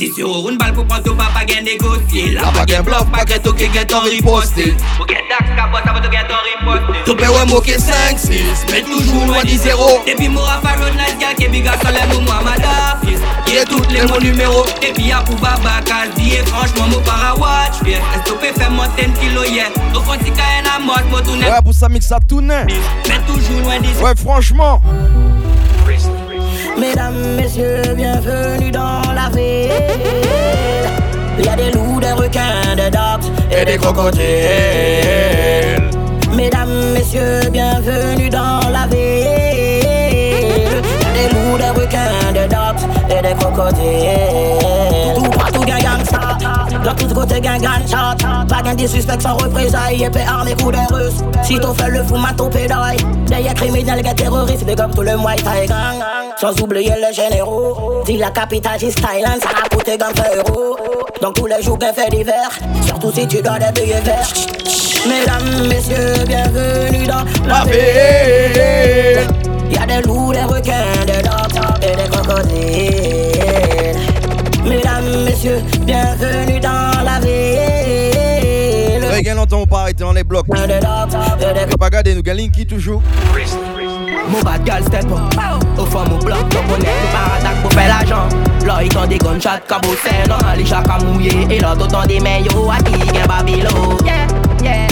roll 0.02 0.14
10 0.16 0.20
euros 0.22 0.50
une 0.50 0.58
balle 0.58 0.72
pour 0.72 0.86
prendre 0.86 1.02
tout 1.02 1.14
papa 1.14 1.44
gain 1.44 1.62
négocier 1.62 2.32
La 2.32 2.42
pas 2.48 2.64
gain 2.64 2.82
bluff 2.82 3.06
pas 3.10 3.24
gain 3.24 3.38
tout 3.42 3.52
qui 3.52 3.64
get 3.72 3.86
on 3.94 4.00
riposté 4.00 4.74
Pour 4.96 5.06
get 5.08 5.22
dax 5.28 5.50
ka 5.56 5.68
boss 5.68 5.80
ça 5.84 5.92
va 5.92 6.00
tout 6.00 6.10
get 6.10 6.26
on 6.28 6.66
riposté 6.66 6.98
Tout 7.04 7.14
paie 7.14 7.28
ouais 7.28 7.46
moqué 7.46 7.78
5 7.78 8.18
6 8.18 8.32
Mais 8.70 8.82
toujours 8.82 9.26
loin 9.26 9.42
du 9.42 9.56
zéro. 9.56 10.02
Depuis 10.06 10.28
moi 10.28 10.48
à 10.48 10.66
faire 10.66 10.86
une 10.86 10.94
nice 10.94 11.16
girl 11.18 11.34
qui 11.34 11.48
biga 11.48 11.72
les 11.84 12.14
mots 12.14 12.20
moi 12.22 12.40
madafis 12.42 13.18
Qui 13.46 13.56
est 13.56 13.64
toutes 13.64 13.90
les 13.92 14.02
mots 14.02 14.20
numéros. 14.20 14.64
Et 14.82 14.92
puis 14.92 15.12
à 15.12 15.18
pour 15.18 15.36
baba 15.36 15.80
quasi 15.84 16.34
Et 16.34 16.46
franchement 16.46 16.88
moi 16.88 17.02
para 17.04 17.34
watch 17.36 17.82
Bien 17.84 17.98
stopper 18.24 18.52
fait 18.54 18.70
monter 18.70 19.06
une 19.06 19.12
kilo 19.14 19.44
yeah? 19.44 19.68
Au 19.94 20.00
fond 20.00 20.18
si 20.24 20.30
ka 20.30 20.42
en 20.62 20.76
a 20.76 20.78
mort 20.78 21.00
moi 21.10 21.22
tourner 21.22 21.46
Ouais, 21.46 21.62
pour 21.62 21.74
ça 21.74 21.88
mix 21.88 22.06
ça 22.06 22.18
tourne. 22.26 22.46
Mais 22.46 23.20
toujours 23.26 23.60
loin 23.60 23.80
d'ici 23.80 24.02
Ouais, 24.02 24.14
franchement. 24.16 24.80
Mesdames, 26.78 27.36
messieurs, 27.36 27.94
bienvenue 27.94 28.70
dans. 28.70 29.01
Il 29.34 29.68
y 31.44 31.48
a 31.48 31.56
des 31.56 31.72
loups, 31.72 31.98
des 32.00 32.12
requins, 32.12 32.76
des 32.76 32.90
dogs 32.90 33.24
et 33.50 33.64
des 33.64 33.76
crocodiles. 33.76 34.20
Mesdames, 36.34 36.92
messieurs, 36.92 37.48
bienvenue 37.50 38.28
dans 38.28 38.60
la 38.70 38.86
ville. 38.86 40.82
Des 41.14 41.28
loups, 41.34 41.58
des 41.58 41.70
requins, 41.80 42.32
des 42.32 42.46
dogs 42.48 42.82
et 43.10 43.20
des 43.22 43.34
crocodiles. 43.34 45.16
Tout 45.16 45.30
partout, 45.30 45.64
gang 45.64 45.82
gangsta. 45.82 46.38
De 46.84 46.90
tous 46.98 47.14
côtés, 47.14 47.40
gang 47.40 47.60
gunshot. 47.60 48.16
Pas 48.48 48.62
gain 48.62 48.74
de 48.74 48.86
suspects 48.86 49.20
sans 49.20 49.36
représailles. 49.36 50.02
Épée 50.02 50.24
armée, 50.26 50.54
coup 50.54 50.72
des 50.72 50.78
russes. 50.92 51.22
Si 51.44 51.58
t'en 51.58 51.72
fais 51.74 51.90
le 51.90 52.02
fou, 52.02 52.16
mato 52.16 52.48
pédaille. 52.48 52.96
Derrière 53.26 53.54
criminels, 53.54 54.02
gars 54.02 54.14
terroristes, 54.14 54.64
big 54.64 54.80
up 54.80 54.90
tout 54.94 55.02
le 55.02 55.16
Muay 55.16 55.36
Thai 55.36 55.66
gang. 55.66 56.02
Sans 56.40 56.60
oublier 56.60 56.94
les 56.96 57.12
généraux. 57.12 58.02
Dis 58.04 58.16
la 58.16 58.30
capitale, 58.30 58.78
c'est 58.80 58.94
Thailand, 58.94 59.38
ça 59.40 59.50
a 59.64 59.68
coûté 59.68 59.96
gang 59.96 60.12
euro. 60.36 60.76
Donc 61.20 61.34
tous 61.34 61.46
les 61.46 61.62
jours, 61.62 61.78
gain 61.78 61.92
fait 61.92 62.10
divers. 62.10 62.58
Surtout 62.84 63.12
si 63.12 63.28
tu 63.28 63.40
dois 63.40 63.58
des 63.58 63.80
billets 63.80 64.00
verts. 64.00 64.32
Mesdames, 65.06 65.68
messieurs, 65.68 66.24
bienvenue 66.26 67.06
dans 67.06 67.24
la 67.46 67.64
ville. 67.64 69.20
Y'a 69.70 69.86
des 69.86 70.02
loups, 70.06 70.32
des 70.32 70.42
requins, 70.42 71.04
des 71.06 71.22
dogs 71.22 71.82
et 71.82 71.96
des 71.96 72.08
crocodiles. 72.10 73.31
Mesdames, 74.64 75.24
messieurs, 75.24 75.62
bienvenue 75.80 76.60
dans 76.60 77.02
la 77.04 77.18
ville. 77.20 79.04
Ouais, 79.10 79.22
gain 79.22 79.34
longtemps, 79.34 79.60
on 79.62 79.66
pas 79.66 79.80
arrêté 79.82 80.04
dans 80.04 80.12
les 80.12 80.24
blocs. 80.24 80.46
Garder 81.90 82.14
nous, 82.14 82.22
gain 82.22 82.36
qui 82.52 82.66
toujours. 82.66 83.02
Mon 84.28 84.40
bad 84.40 84.64
girl 84.64 84.82
step 84.84 85.04
Au 85.76 85.84
fond 85.84 86.04
mon 86.08 86.16
bloc 86.18 86.48
Donc 86.50 86.62
on 86.68 86.80
est 86.80 86.86
nous 86.86 87.12
par 87.12 87.34
attaque 87.36 87.60
pour 87.60 87.72
faire 87.72 87.88
l'argent. 87.88 88.28
Là 88.64 88.78
ils 88.82 88.96
ont 88.96 89.06
des 89.06 89.18
gunshots 89.18 89.50
cabossés 89.68 90.28
Dans 90.28 90.38
les 90.56 90.64
chats 90.64 90.82
à 90.88 91.04
mouiller 91.04 91.46
Et 91.50 91.58
là 91.58 91.74
t'entends 91.76 92.06
des 92.06 92.20
maillots 92.20 92.70
À 92.70 92.76
qui 92.82 92.92
gain 93.12 93.26
babilo 93.26 93.68
Yeah, 94.04 94.26
yeah. 94.62 94.86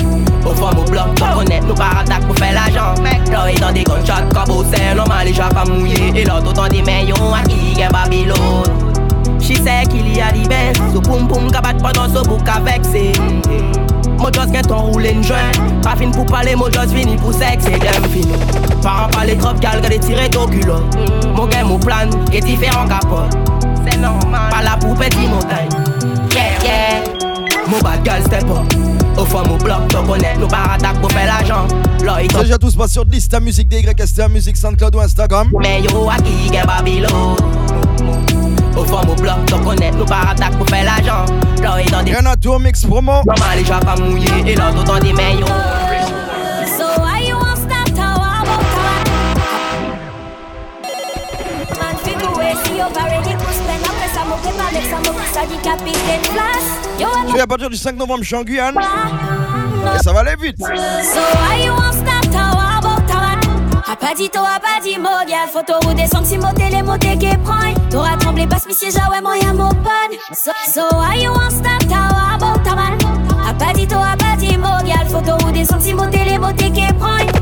Au 0.44 0.52
fond 0.52 0.74
mon 0.74 0.82
bloc 0.84 1.14
Donc 1.14 1.28
on 1.36 1.44
est 1.46 1.60
nous 1.60 1.74
par 1.74 2.00
attaque 2.00 2.26
pour 2.26 2.36
faire 2.36 2.52
l'argent. 2.52 3.00
Là 3.30 3.50
ils 3.56 3.64
ont 3.64 3.72
des 3.72 3.84
gunshots 3.84 4.28
cabossés 4.34 4.94
Dans 4.96 5.24
les 5.24 5.32
chats 5.32 5.48
à 5.56 5.64
mouiller 5.64 6.12
Et 6.16 6.24
là 6.24 6.40
t'entends 6.44 6.68
des 6.68 6.82
maillots 6.82 7.14
À 7.32 7.42
qui 7.48 7.72
gain 7.74 7.88
babilo 7.88 8.34
She 9.50 9.56
sait 9.56 9.82
qu'il 9.90 10.16
y 10.16 10.20
a 10.20 10.30
des 10.30 10.48
bains 10.48 10.72
So 10.92 11.00
poum 11.00 11.26
poum 11.26 11.50
kabat 11.50 11.74
pendant 11.82 12.06
ce 12.08 12.22
bouc 12.24 12.48
avec 12.48 12.82
c'est 12.84 13.12
Moi 14.16 14.30
just 14.32 14.52
get 14.52 14.70
on 14.70 14.82
roule 14.82 15.06
une 15.06 15.24
joint. 15.24 15.50
Pas 15.82 15.96
fin 15.96 16.08
pour 16.12 16.24
parler, 16.26 16.54
moi 16.54 16.70
just 16.70 16.94
fini 16.94 17.16
pour 17.16 17.32
sexe 17.32 17.66
et 17.66 17.78
bien 17.78 17.90
fini. 18.12 18.32
Par 18.80 19.06
en 19.06 19.08
parler 19.08 19.36
trop 19.36 19.52
gal, 19.54 19.80
gade 19.80 19.98
tirer 19.98 20.30
ton 20.30 20.46
culot 20.46 20.84
Mon 21.34 21.46
gain, 21.46 21.64
mon 21.64 21.80
plan, 21.80 22.08
est 22.32 22.40
différent 22.40 22.86
capot 22.86 23.24
C'est 23.84 23.98
normal. 23.98 24.50
Pas 24.52 24.62
là 24.62 24.76
pour 24.80 24.94
petit 24.94 25.26
montagne 25.26 25.68
Yeah, 26.32 26.62
yeah. 26.62 27.02
Mon 27.66 27.80
bad 27.80 28.04
gal 28.04 28.22
step 28.22 28.44
up. 28.44 28.72
Au 29.18 29.24
fond, 29.24 29.42
mon 29.48 29.56
bloc, 29.56 29.88
donc 29.88 30.06
nous 30.38 30.46
par 30.46 30.74
attaque 30.74 31.00
pour 31.00 31.10
faire 31.10 31.26
l'argent. 31.26 31.66
Déjà 32.40 32.56
tous 32.56 32.76
pas 32.76 32.86
sur 32.86 33.04
liste 33.04 33.32
ta 33.32 33.40
musique 33.40 33.68
DYST, 33.68 34.28
musique 34.30 34.56
SoundCloud 34.56 34.94
ou 34.94 35.00
Instagram. 35.00 35.50
Mais 35.60 35.82
yo, 35.82 36.08
à 36.08 36.16
qui 36.16 36.50
Babylone? 36.64 37.36
Au 38.80 39.14
bloc, 39.14 40.06
par 40.08 40.30
attaque 40.30 40.56
pour 40.56 40.66
faire 40.68 40.84
l'argent. 40.84 41.24
Dans 41.62 42.02
des. 42.02 42.12
Y'en 42.12 42.26
a 42.26 42.36
tout 42.36 42.58
mix 42.58 42.84
promo. 42.84 43.22
Maman, 43.26 43.54
les 43.56 43.64
gens 43.64 43.80
pas 43.80 43.96
mouillés, 43.96 44.26
et. 44.46 44.56
So 44.56 44.62
why 47.00 47.20
you 47.26 47.36
want 47.36 47.56
start 47.56 47.92
Man, 51.78 51.96
figure 52.02 52.32
way, 52.36 52.54
see 52.64 52.76
you 52.76 52.84
already. 52.84 53.30
Yo, 56.98 57.08
Je 57.28 57.32
vais 57.34 57.40
à 57.40 57.46
partir 57.46 57.70
du 57.70 57.76
5 57.76 57.96
novembre, 57.96 58.20
je 58.22 58.26
suis 58.26 58.36
en 58.36 58.42
Guyane. 58.42 58.76
Et 59.94 59.98
ça 60.02 60.12
va 60.12 60.20
aller 60.20 60.36
vite. 60.40 60.58
So 60.58 60.64
why 60.66 61.64
you 61.64 61.72
want 61.72 61.92
start 61.92 62.00
how 62.00 62.08
about 62.08 62.16
A 62.16 62.19
pas 64.00 64.14
dit 64.14 64.30
a 64.34 64.58
pas 64.58 64.80
dit 64.82 64.98
mot, 64.98 65.08
y'a 65.28 65.46
photo 65.46 65.74
ou 65.88 65.94
des 65.94 66.06
sons, 66.06 66.24
si 66.24 66.38
mon 66.38 66.52
télé, 66.52 66.82
mon 66.82 66.98
qui 66.98 67.36
prend. 67.44 67.72
T'auras 67.90 68.16
tremblé, 68.16 68.46
mi 68.66 68.74
siège, 68.74 68.94
ouais, 68.94 69.20
moi, 69.20 69.36
y'a 69.36 69.52
mon 69.52 69.68
pote. 69.68 70.18
So, 70.32 70.50
so 70.66 70.82
why 70.96 71.22
you 71.22 71.30
want 71.30 71.50
start 71.50 71.84
how 71.90 72.36
about 72.36 72.66
A 73.46 73.54
pas 73.54 73.72
dit 73.72 73.86
a 73.92 74.16
pas 74.16 74.36
dit 74.38 74.56
mot, 74.56 74.84
y'a 74.86 75.04
photo 75.04 75.32
ou 75.46 75.52
des 75.52 75.64
sons, 75.64 75.80
si 75.80 75.94
mon 75.94 76.10
qui 76.10 76.92
prend. 76.98 77.39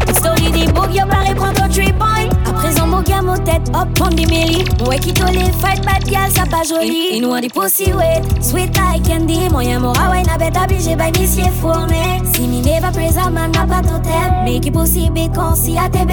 Ton 0.66 1.94
point. 1.98 2.28
À 2.46 2.52
présent, 2.52 2.86
mon 2.86 3.02
gars, 3.02 3.22
mon 3.22 3.36
tête, 3.36 3.68
hop, 3.74 3.88
prends 3.94 4.08
des 4.08 4.26
milli. 4.26 4.64
Ouais, 4.86 4.98
qui 4.98 5.12
les 5.12 5.52
fight, 5.52 5.84
bad 5.84 6.04
gal, 6.04 6.30
ça 6.34 6.44
pas 6.46 6.62
joli. 6.68 7.10
Il 7.12 7.22
nous 7.22 7.34
a 7.34 7.40
dit 7.40 7.48
pussy 7.48 7.92
wet, 7.92 8.22
sweet 8.40 8.76
like 8.76 9.06
candy. 9.06 9.48
Moyen, 9.50 9.80
mon 9.80 9.92
ouais, 9.92 10.22
n'a 10.22 10.36
bête 10.36 10.56
obligé, 10.56 10.96
bah, 10.96 11.10
monsieur 11.18 11.44
fourné. 11.60 12.20
Si 12.34 12.46
mi 12.46 12.62
pas 12.80 12.90
présent, 12.90 13.30
man, 13.30 13.52
n'a 13.52 13.66
pas 13.66 13.82
totem. 13.82 14.44
Mais 14.44 14.60
qui 14.60 14.70
possible, 14.70 15.20
con, 15.34 15.54
si 15.54 15.78
à 15.78 15.88
tes. 15.88 16.04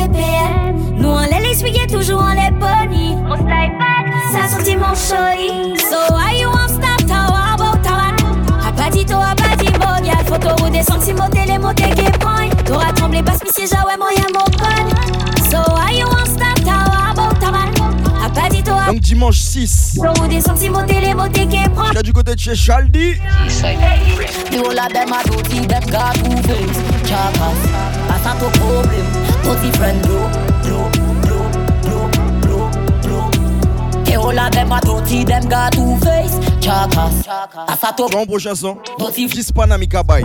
Nous, 0.97 1.09
on 1.09 1.21
les 1.21 1.41
l'expliquer 1.41 1.87
toujours, 1.87 2.21
on 2.21 2.33
les. 2.33 2.51
Mon 2.51 3.35
style 3.35 3.47
bad, 3.47 4.05
ça 4.31 4.47
sortit 4.47 4.77
mon. 4.77 4.93
So, 4.95 5.15
why 6.13 6.39
you 6.39 6.49
want 6.49 6.69
start, 6.69 7.09
how 7.09 7.55
about 7.55 7.87
A 8.67 8.71
pas 8.71 8.89
dit, 8.91 9.05
toi, 9.05 9.25
a 9.31 9.35
pas 9.35 9.55
dit, 9.57 9.71
bon, 9.71 10.05
y'a 10.05 10.17
photo 10.25 10.63
ou 10.63 10.69
des 10.69 10.83
sentiments, 10.83 11.29
télé, 11.29 11.57
mon 11.57 11.73
qui 11.73 12.11
prend. 12.19 12.54
T'auras 12.65 12.91
tremblé, 12.93 13.21
passe, 13.23 13.43
mi 13.43 13.51
siège, 13.51 13.71
ouais, 13.71 13.97
moyen, 13.97 14.25
mon 14.33 14.45
pote. 14.45 15.49
So, 15.49 15.57
why 15.73 15.91
you 15.97 16.07
want 16.07 16.27
start, 16.27 16.59
how 16.67 17.11
about 17.11 17.43
A 18.23 18.29
pas 18.29 18.49
dit, 18.49 18.63
toi, 18.63 18.85
Donc 18.87 18.99
dimanche 18.99 19.39
6. 19.39 19.99
ou 19.99 20.27
des 20.27 20.41
sentiments, 20.41 20.85
télé, 20.85 21.13
mon 21.13 21.29
qui 21.29 21.47
prend. 21.73 21.91
Là 21.91 22.01
du 22.01 22.11
côté 22.11 22.33
de 22.35 22.39
chez 22.39 22.55
Chaldi. 22.55 23.15
The 24.51 24.57
whole 24.57 24.79
of 24.79 24.93
them 24.93 25.11
a 25.11 25.23
dirty, 25.23 25.67
them 25.67 25.83
got 25.91 26.13
two 26.15 26.35
a 28.41 28.51
problem 28.51 29.05
Dirty 29.43 29.71
friend, 29.77 30.01
blow, 30.01 30.29
blow, 30.63 30.89
blow, 31.21 31.45
blow, 31.81 32.09
blow, 32.41 32.69
blow 33.01 33.29
The 34.05 34.13
whole 34.13 34.39
of 34.39 34.51
them 34.51 34.71
a 34.71 34.79
dirty, 34.81 35.23
them 35.23 35.47
got 35.49 35.73
two 35.73 35.97
face 35.97 36.35
Chakas, 36.59 37.25
that's 37.67 37.81
not 37.83 37.99
a 37.99 38.07
Bon 38.09 38.25
prochain 38.25 38.55
son. 38.55 38.77
Dispana 38.97 39.77
Mikabai. 39.77 40.23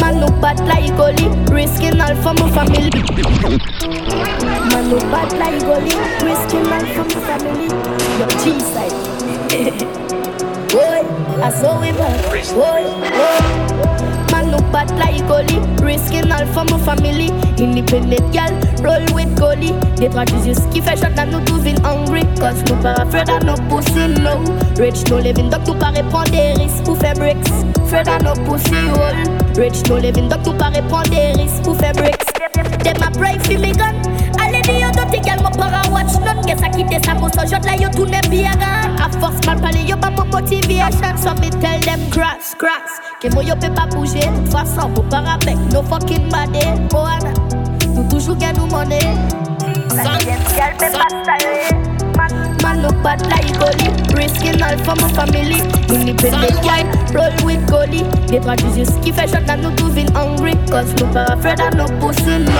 Man 0.00 0.20
look 0.20 0.36
bad 0.42 0.60
like 0.68 0.94
gully, 0.96 1.28
risking 1.50 1.98
all 1.98 2.14
for 2.16 2.34
my 2.34 2.50
family. 2.52 2.90
Man 4.68 4.90
look 4.90 5.02
bad 5.10 5.32
like 5.38 5.60
gully, 5.62 5.94
risking 6.22 6.66
all 6.66 6.86
for 6.92 7.04
my 7.04 7.20
family. 7.26 7.68
Your 8.18 8.28
cheese 8.42 8.66
side. 8.66 8.92
Boy, 10.70 11.00
I 11.42 11.50
saw 11.50 11.80
back. 11.80 12.20
Boy, 12.30 12.82
boy. 12.98 14.21
Look 14.52 14.70
bad 14.70 14.90
like 15.00 15.26
gully, 15.26 15.58
risking 15.80 16.30
all 16.30 16.44
for 16.52 16.64
my 16.68 16.78
family. 16.84 17.28
Independent 17.56 18.20
girl, 18.36 18.52
roll 18.84 19.00
with 19.14 19.34
gully. 19.34 19.72
They 19.96 20.08
try 20.12 20.26
to 20.26 20.68
keep 20.70 20.84
a 20.84 20.94
shot 20.94 21.18
and 21.18 21.32
nous 21.32 21.40
devine 21.40 21.80
hungry. 21.80 22.24
Cause 22.36 22.60
nous 22.68 22.76
pas 22.82 23.00
afraid 23.00 23.30
of 23.30 23.44
no 23.44 23.54
pussy, 23.70 24.08
no. 24.20 24.44
Rich 24.76 25.08
no 25.08 25.16
living, 25.20 25.48
donc 25.48 25.66
nous 25.66 25.74
pas 25.74 25.88
répondre 25.88 26.30
des 26.30 26.52
risques 26.52 26.84
pour 26.84 26.98
faire 26.98 27.14
bricks. 27.14 27.48
Afraid 27.82 28.08
of 28.08 28.22
no 28.22 28.34
pussy, 28.44 28.76
hole. 28.92 29.24
Rich 29.56 29.88
no 29.88 29.96
living, 29.96 30.28
donc 30.28 30.44
nous 30.44 30.52
pas 30.52 30.68
répondre 30.68 31.08
des 31.08 31.32
risques 31.40 31.62
pour 31.62 31.74
faire 31.76 31.94
bricks. 31.94 32.26
Them 32.84 33.02
a 33.02 33.10
pray 33.10 33.38
for 33.38 33.58
me 33.58 33.72
gun. 33.72 33.94
Don't 34.94 35.10
take 35.10 35.36
mon 35.42 35.50
para 35.52 35.82
watch 35.90 36.18
none. 36.20 36.42
Guess 36.46 36.62
I 36.62 36.70
quitte 36.70 37.04
ça 37.04 37.14
pour 37.14 37.30
ce 37.30 37.46
jot 37.46 37.64
là, 37.64 37.76
yo 37.76 37.88
tourne 37.90 38.20
bien. 38.30 38.52
A 38.60 39.08
force 39.18 39.44
mal 39.46 39.60
parler, 39.60 39.84
yo 39.86 39.96
pas 39.96 40.10
mon 40.10 40.26
motivation. 40.26 41.16
So 41.16 41.34
me 41.40 41.50
tell 41.50 41.80
them 41.80 42.00
crash, 42.10 42.54
crash. 42.58 42.92
Que 43.20 43.28
moi 43.32 43.42
yo 43.42 43.54
peut 43.56 43.72
pas 43.74 43.86
bouger. 43.86 44.20
De 44.20 44.36
toute 44.38 44.52
façon, 44.52 44.90
pour 44.90 45.04
pas 45.04 45.18
avec 45.18 45.56
no 45.72 45.82
fucking 45.82 46.28
body. 46.28 46.66
Moana, 46.92 47.32
nous 47.94 48.08
toujours 48.08 48.36
gagne 48.36 48.56
nous 48.56 48.66
monnaie. 48.66 49.16
Man 52.62 52.82
look 52.82 53.02
bad 53.02 53.20
like 53.26 53.50
gully. 53.58 53.90
Risking 54.14 54.62
all 54.62 54.78
for 54.84 54.94
my 54.96 55.10
family. 55.12 55.60
Independent 55.92 56.62
guy 56.62 56.82
Roll 57.12 57.34
with 57.44 57.66
gully. 57.68 58.02
They 58.28 58.38
try 58.40 58.56
to 58.56 58.68
just 58.74 59.02
keep 59.02 59.16
a 59.18 59.26
shot 59.26 59.48
and 59.48 59.62
nous 59.62 59.74
devine 59.76 60.12
hungry. 60.14 60.54
Cause 60.70 60.94
nous 61.00 61.12
pas 61.12 61.26
afraid 61.32 61.60
of 61.60 61.74
no 61.74 61.86
pussy 62.00 62.38
no. 62.38 62.52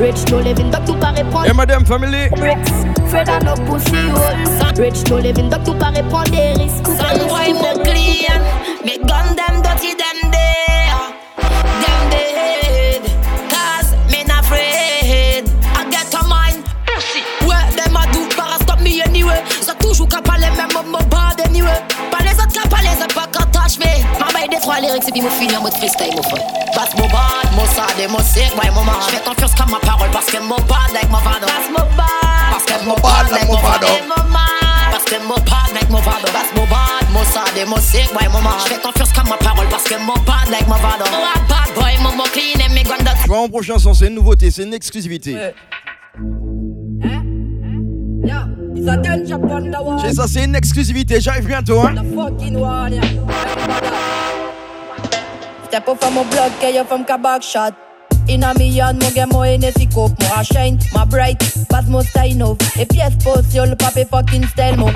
Rich 0.00 0.30
no 0.30 0.38
living 0.40 0.70
donc 0.70 0.88
nous 0.88 0.94
pas 0.96 1.10
répondre 1.12 1.46
Et 1.46 1.52
madame 1.52 1.84
family. 1.84 2.28
Bricks 2.30 2.72
Afraid 3.04 3.28
of 3.28 3.42
no 3.44 3.54
pussy 3.66 4.08
hole 4.10 4.74
Rich 4.78 5.08
no 5.10 5.18
living 5.18 5.48
donc 5.50 5.66
nous 5.66 5.74
pas 5.74 5.90
répondre 5.90 6.30
des 6.30 6.52
risques 6.62 6.86
Son 6.86 7.28
boy 7.28 7.52
me 7.52 7.82
clean. 7.84 8.40
Me 8.84 8.96
gun 9.06 9.34
them 9.36 9.62
dirty 9.62 9.94
them 9.94 10.11
lyrics 24.82 25.08
et 25.08 25.12
puis 25.12 25.22
mon 25.22 25.30
fini 25.30 25.56
en 25.56 25.62
mode 25.62 25.74
freestyle 25.74 26.14
mon 26.16 26.22
frère 26.22 26.46
Passe 26.74 26.94
mon 26.98 27.06
bad, 27.06 27.46
mon 27.54 27.66
sad 27.66 27.98
et 28.02 28.08
mon 28.08 28.18
sick 28.18 28.50
ouais 28.58 28.70
mon 28.74 28.84
man 28.84 28.96
J'fais 29.08 29.22
confiance 29.22 29.54
comme 29.54 29.70
ma 29.70 29.78
parole 29.78 30.10
parce 30.10 30.26
que 30.26 30.38
mon 30.42 30.56
bad 30.66 30.90
like 30.92 31.08
mon 31.10 31.18
vado 31.18 31.46
Passe 31.46 31.70
mon 31.70 31.86
bad. 31.96 32.50
Parce 32.50 32.64
que 32.64 32.84
mon 32.84 32.94
bad 32.96 33.30
like 33.30 33.48
mon 33.48 33.60
vado 33.60 33.86
parce 34.92 35.04
que 35.04 35.16
mon 35.26 35.34
bad. 35.34 35.72
Like 35.72 35.90
mon 35.90 36.00
vado 36.00 36.26
That's 36.32 36.52
mon 36.54 36.66
bad, 36.66 37.06
mon 37.12 37.24
sad 37.24 37.56
et 37.56 37.64
mon 37.64 37.76
sick 37.76 38.12
boy 38.12 38.28
mon 38.32 38.42
man 38.42 38.54
J'fais 38.64 38.80
confiance 38.80 39.12
comme 39.12 39.28
ma 39.28 39.36
parole 39.36 39.68
parce 39.70 39.84
que 39.84 39.96
mon 39.98 40.18
bad 40.26 40.50
like 40.50 40.66
mon 40.66 40.76
vado 40.76 41.04
Oh 41.06 41.26
a 41.34 41.38
bad 41.48 41.74
boy, 41.74 41.92
mon 42.02 42.16
mon 42.16 42.24
clean 42.24 42.60
et 42.64 42.68
mes 42.72 42.82
guns 42.82 42.98
Tu 43.22 43.28
vois 43.28 43.38
mon 43.38 43.48
prochain 43.48 43.78
son, 43.78 43.94
c'est 43.94 44.08
une 44.08 44.14
nouveauté, 44.14 44.50
c'est 44.50 44.64
une 44.64 44.74
exclusivité. 44.74 45.36
Chez 50.02 50.12
ça, 50.12 50.26
c'est 50.26 50.44
une 50.44 50.54
exclusivité, 50.56 51.20
j'arrive 51.20 51.46
bientôt, 51.46 51.80
hein. 51.80 51.94
Step 55.72 55.88
up 55.88 56.04
from 56.04 56.14
my 56.16 56.22
blood, 56.28 56.52
get 56.60 56.74
you 56.74 56.84
from 56.84 57.02
back 57.22 57.42
shot. 57.42 57.74
In 58.28 58.42
a 58.42 58.52
million, 58.58 58.98
mo 58.98 59.10
get 59.14 59.32
more 59.32 59.46
energy 59.46 59.86
cope, 59.86 60.12
more 60.20 60.44
shine, 60.44 60.78
my 60.92 61.06
bright, 61.06 61.38
pass 61.70 61.88
mo 61.88 62.02
style 62.02 62.36
no. 62.36 62.58
Et 62.78 62.84
pièce 62.84 63.16
post, 63.24 63.54
yo 63.54 63.64
le 63.64 63.74
pape 63.74 64.06
fucking 64.10 64.46
style 64.48 64.76
mo. 64.76 64.90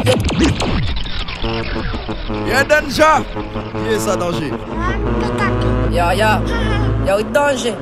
Y'a 2.47 2.63
danger. 2.65 3.25
Qui 3.73 3.95
est 3.95 3.99
ça, 3.99 4.17
danger? 4.17 4.53
Ya 5.91 6.13
ya, 6.13 6.43
y'a 7.07 7.23
danger. 7.23 7.75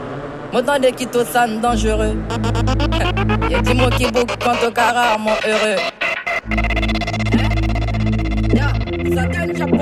Dans 0.52 0.80
des 0.80 0.92
qui 0.92 1.09
tout 1.09 1.24
ça 1.24 1.48
dangereux. 1.48 2.14
Y'a 3.50 3.61
dit 3.61 3.74
moi 3.74 3.90
qui 3.90 4.07
boucle 4.07 4.37
quand 4.38 4.64
au 4.64 4.70
cara 4.70 5.18
mon 5.18 5.33
heureux. 5.44 5.80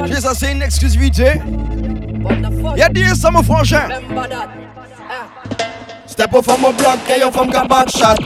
Chez 0.07 0.20
ça, 0.20 0.33
c'est 0.35 0.53
une 0.53 0.62
exclusivité? 0.62 1.33
Y'a 2.77 2.89
dit 2.89 3.05
ça, 3.15 3.31
mon 3.31 3.43
frangin. 3.43 3.89
Step 6.07 6.35
up 6.35 6.45
from 6.45 6.61
my 6.61 6.73
block, 6.73 6.99
get 7.07 7.21
you 7.21 7.31
from 7.31 7.49
the 7.49 7.67
back 7.67 7.89
shot. 7.89 8.19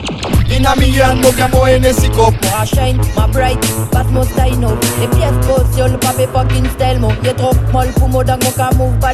In 0.51 0.65
a 0.65 0.75
million, 0.75 1.21
no 1.21 1.31
get 1.31 1.51
more 1.51 1.69
energy 1.69 2.09
cup. 2.09 2.33
Moi 2.43 2.65
shine, 2.65 2.97
my 3.15 3.27
bright, 3.27 3.61
pass 3.91 4.07
mo 4.11 4.23
style 4.23 4.59
no. 4.59 4.77
Et 5.01 5.07
pièces 5.07 5.47
post, 5.47 5.77
yo 5.77 5.87
le 5.87 5.97
pape 5.97 6.27
fucking 6.33 6.67
style 6.71 6.99
mo. 6.99 7.11
Y'a 7.23 7.33
trop 7.33 7.53
molle 7.71 7.91
pour 7.95 8.09
moi 8.09 8.23
dans 8.25 8.37
mon 8.43 8.51
cas 8.51 8.71
move 8.75 8.97
pas. 8.99 9.13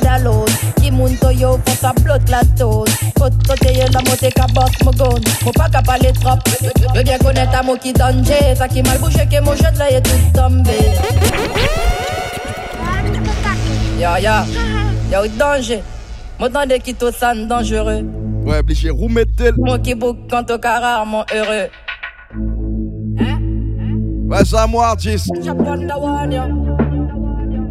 Qui 0.81 0.89
monte 0.89 1.23
yo, 1.35 1.59
faut 1.65 1.75
sa 1.79 1.93
blood 1.93 2.27
la 2.29 2.41
toast. 2.57 2.91
Faut 3.17 3.29
sauter 3.47 3.73
yo 3.73 3.85
la 3.93 4.01
montée 4.09 4.31
ka 4.31 4.47
boss 4.55 4.71
mo 4.83 4.91
gun. 4.91 5.21
Faut 5.43 5.51
pas 5.51 5.69
qu'à 5.69 5.81
parler 5.83 6.11
trop. 6.13 6.39
Je 6.95 7.01
bien 7.03 7.19
connaître 7.19 7.55
à 7.55 7.61
moi 7.61 7.77
qui. 7.77 7.93
Ça 8.57 8.67
qui 8.67 8.81
mal 8.81 8.97
bougé 8.97 9.27
que 9.29 9.39
mon 9.41 9.53
là 9.53 9.91
est 9.91 10.01
tout 10.01 10.17
tombé. 10.33 10.92
Ya 14.03 14.19
ya, 14.19 14.43
y'a 15.09 15.23
danger. 15.39 15.81
Des 16.67 16.79
qui 16.79 16.93
tout 16.93 17.13
ça 17.13 17.33
dangereux. 17.33 18.03
Ouais, 18.43 18.57
obligé, 18.57 18.89
roumettel. 18.89 19.53
Moi 19.57 19.79
qui 19.79 19.95
boucle 19.95 20.19
quand 20.29 20.51
au 20.51 20.57
mon 21.05 21.23
heureux. 21.33 21.69
Ouais, 24.27 24.43
ça, 24.43 24.67
moi, 24.67 24.87
artiste. 24.87 25.31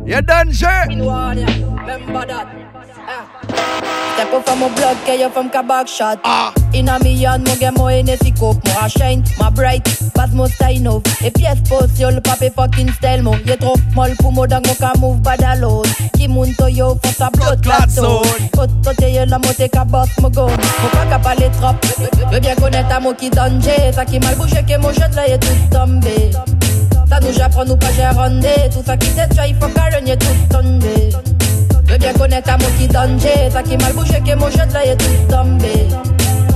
Y'a 0.06 0.22
danger. 0.22 0.88
Remember 0.88 2.26
that. 2.26 2.46
Step 4.22 4.34
up 4.34 4.46
from 4.46 4.60
my 4.60 4.74
blood, 4.76 4.96
que 5.04 5.18
yo 5.18 5.28
from 5.30 5.50
kabak 5.50 5.88
shot. 5.88 6.20
Ah. 6.22 6.54
In 6.72 6.88
a 6.88 6.96
mi 7.02 7.12
yan, 7.12 7.42
mo 7.42 7.56
gen 7.56 7.74
mo 7.74 7.86
energy 7.88 8.30
coke, 8.30 8.62
mo 8.66 8.74
a 8.80 8.88
shine, 8.88 9.24
ma 9.36 9.50
bright, 9.50 9.82
bad 10.14 10.32
mo 10.32 10.46
style 10.46 10.86
of. 10.86 11.02
E 11.24 11.30
pièce 11.30 11.60
post 11.68 11.98
yo, 11.98 12.08
le 12.08 12.20
pape 12.20 12.54
fucking 12.54 12.92
style 12.92 13.24
mo. 13.24 13.34
Ye 13.44 13.56
trop 13.56 13.80
molle 13.96 14.14
pour 14.20 14.30
mo 14.30 14.46
dang 14.46 14.62
mo 14.64 14.74
ka 14.78 14.92
move 15.00 15.20
bad 15.24 15.42
alone. 15.42 15.90
Ki 16.14 16.28
moun 16.28 16.54
to 16.54 16.70
yo, 16.70 16.94
font 17.02 17.16
sa 17.16 17.30
blood 17.30 17.64
clot 17.64 17.90
zone. 17.90 18.48
Koto 18.54 18.94
te 18.94 19.10
yo 19.10 19.24
la 19.26 19.38
mote 19.38 19.66
ka 19.72 19.84
boss 19.84 20.08
mo 20.20 20.30
go. 20.30 20.46
Mo 20.46 20.88
pas 20.92 21.06
ka 21.10 21.18
parler 21.18 21.50
trop. 21.58 21.74
Veux 22.30 22.38
bien 22.38 22.54
connaître 22.54 22.94
à 22.94 23.00
mo 23.00 23.14
qui 23.14 23.28
danger. 23.28 23.90
Ça 23.92 24.04
qui 24.04 24.20
mal 24.20 24.36
bouge, 24.36 24.54
que 24.54 24.78
mo 24.78 24.92
jet 24.92 25.12
là, 25.16 25.26
y'a 25.26 25.38
tout 25.38 25.48
tombé. 25.72 26.30
Ça 27.08 27.18
nous 27.18 27.32
j'apprends, 27.32 27.64
nous 27.64 27.76
pas 27.76 27.90
gérer 27.90 28.70
Tout 28.70 28.84
ça 28.86 28.96
qui 28.96 29.08
t'est 29.08 29.48
il 29.48 29.56
faut 29.56 29.66
qu'à 29.66 30.16
tout 30.16 30.26
tombé. 30.48 31.10
Veux 31.92 31.98
bien 31.98 32.14
connaître 32.14 32.48
à 32.48 32.56
mon 32.56 32.70
qui 32.78 32.88
danger. 32.88 33.50
Ça 33.50 33.62
qui 33.62 33.76
mal 33.76 33.92
bougé, 33.92 34.14
que 34.24 34.34
mon 34.34 34.48
jet 34.48 34.66
là 34.72 34.82
est 34.82 34.96
tout 34.96 35.04
tombé. 35.28 35.88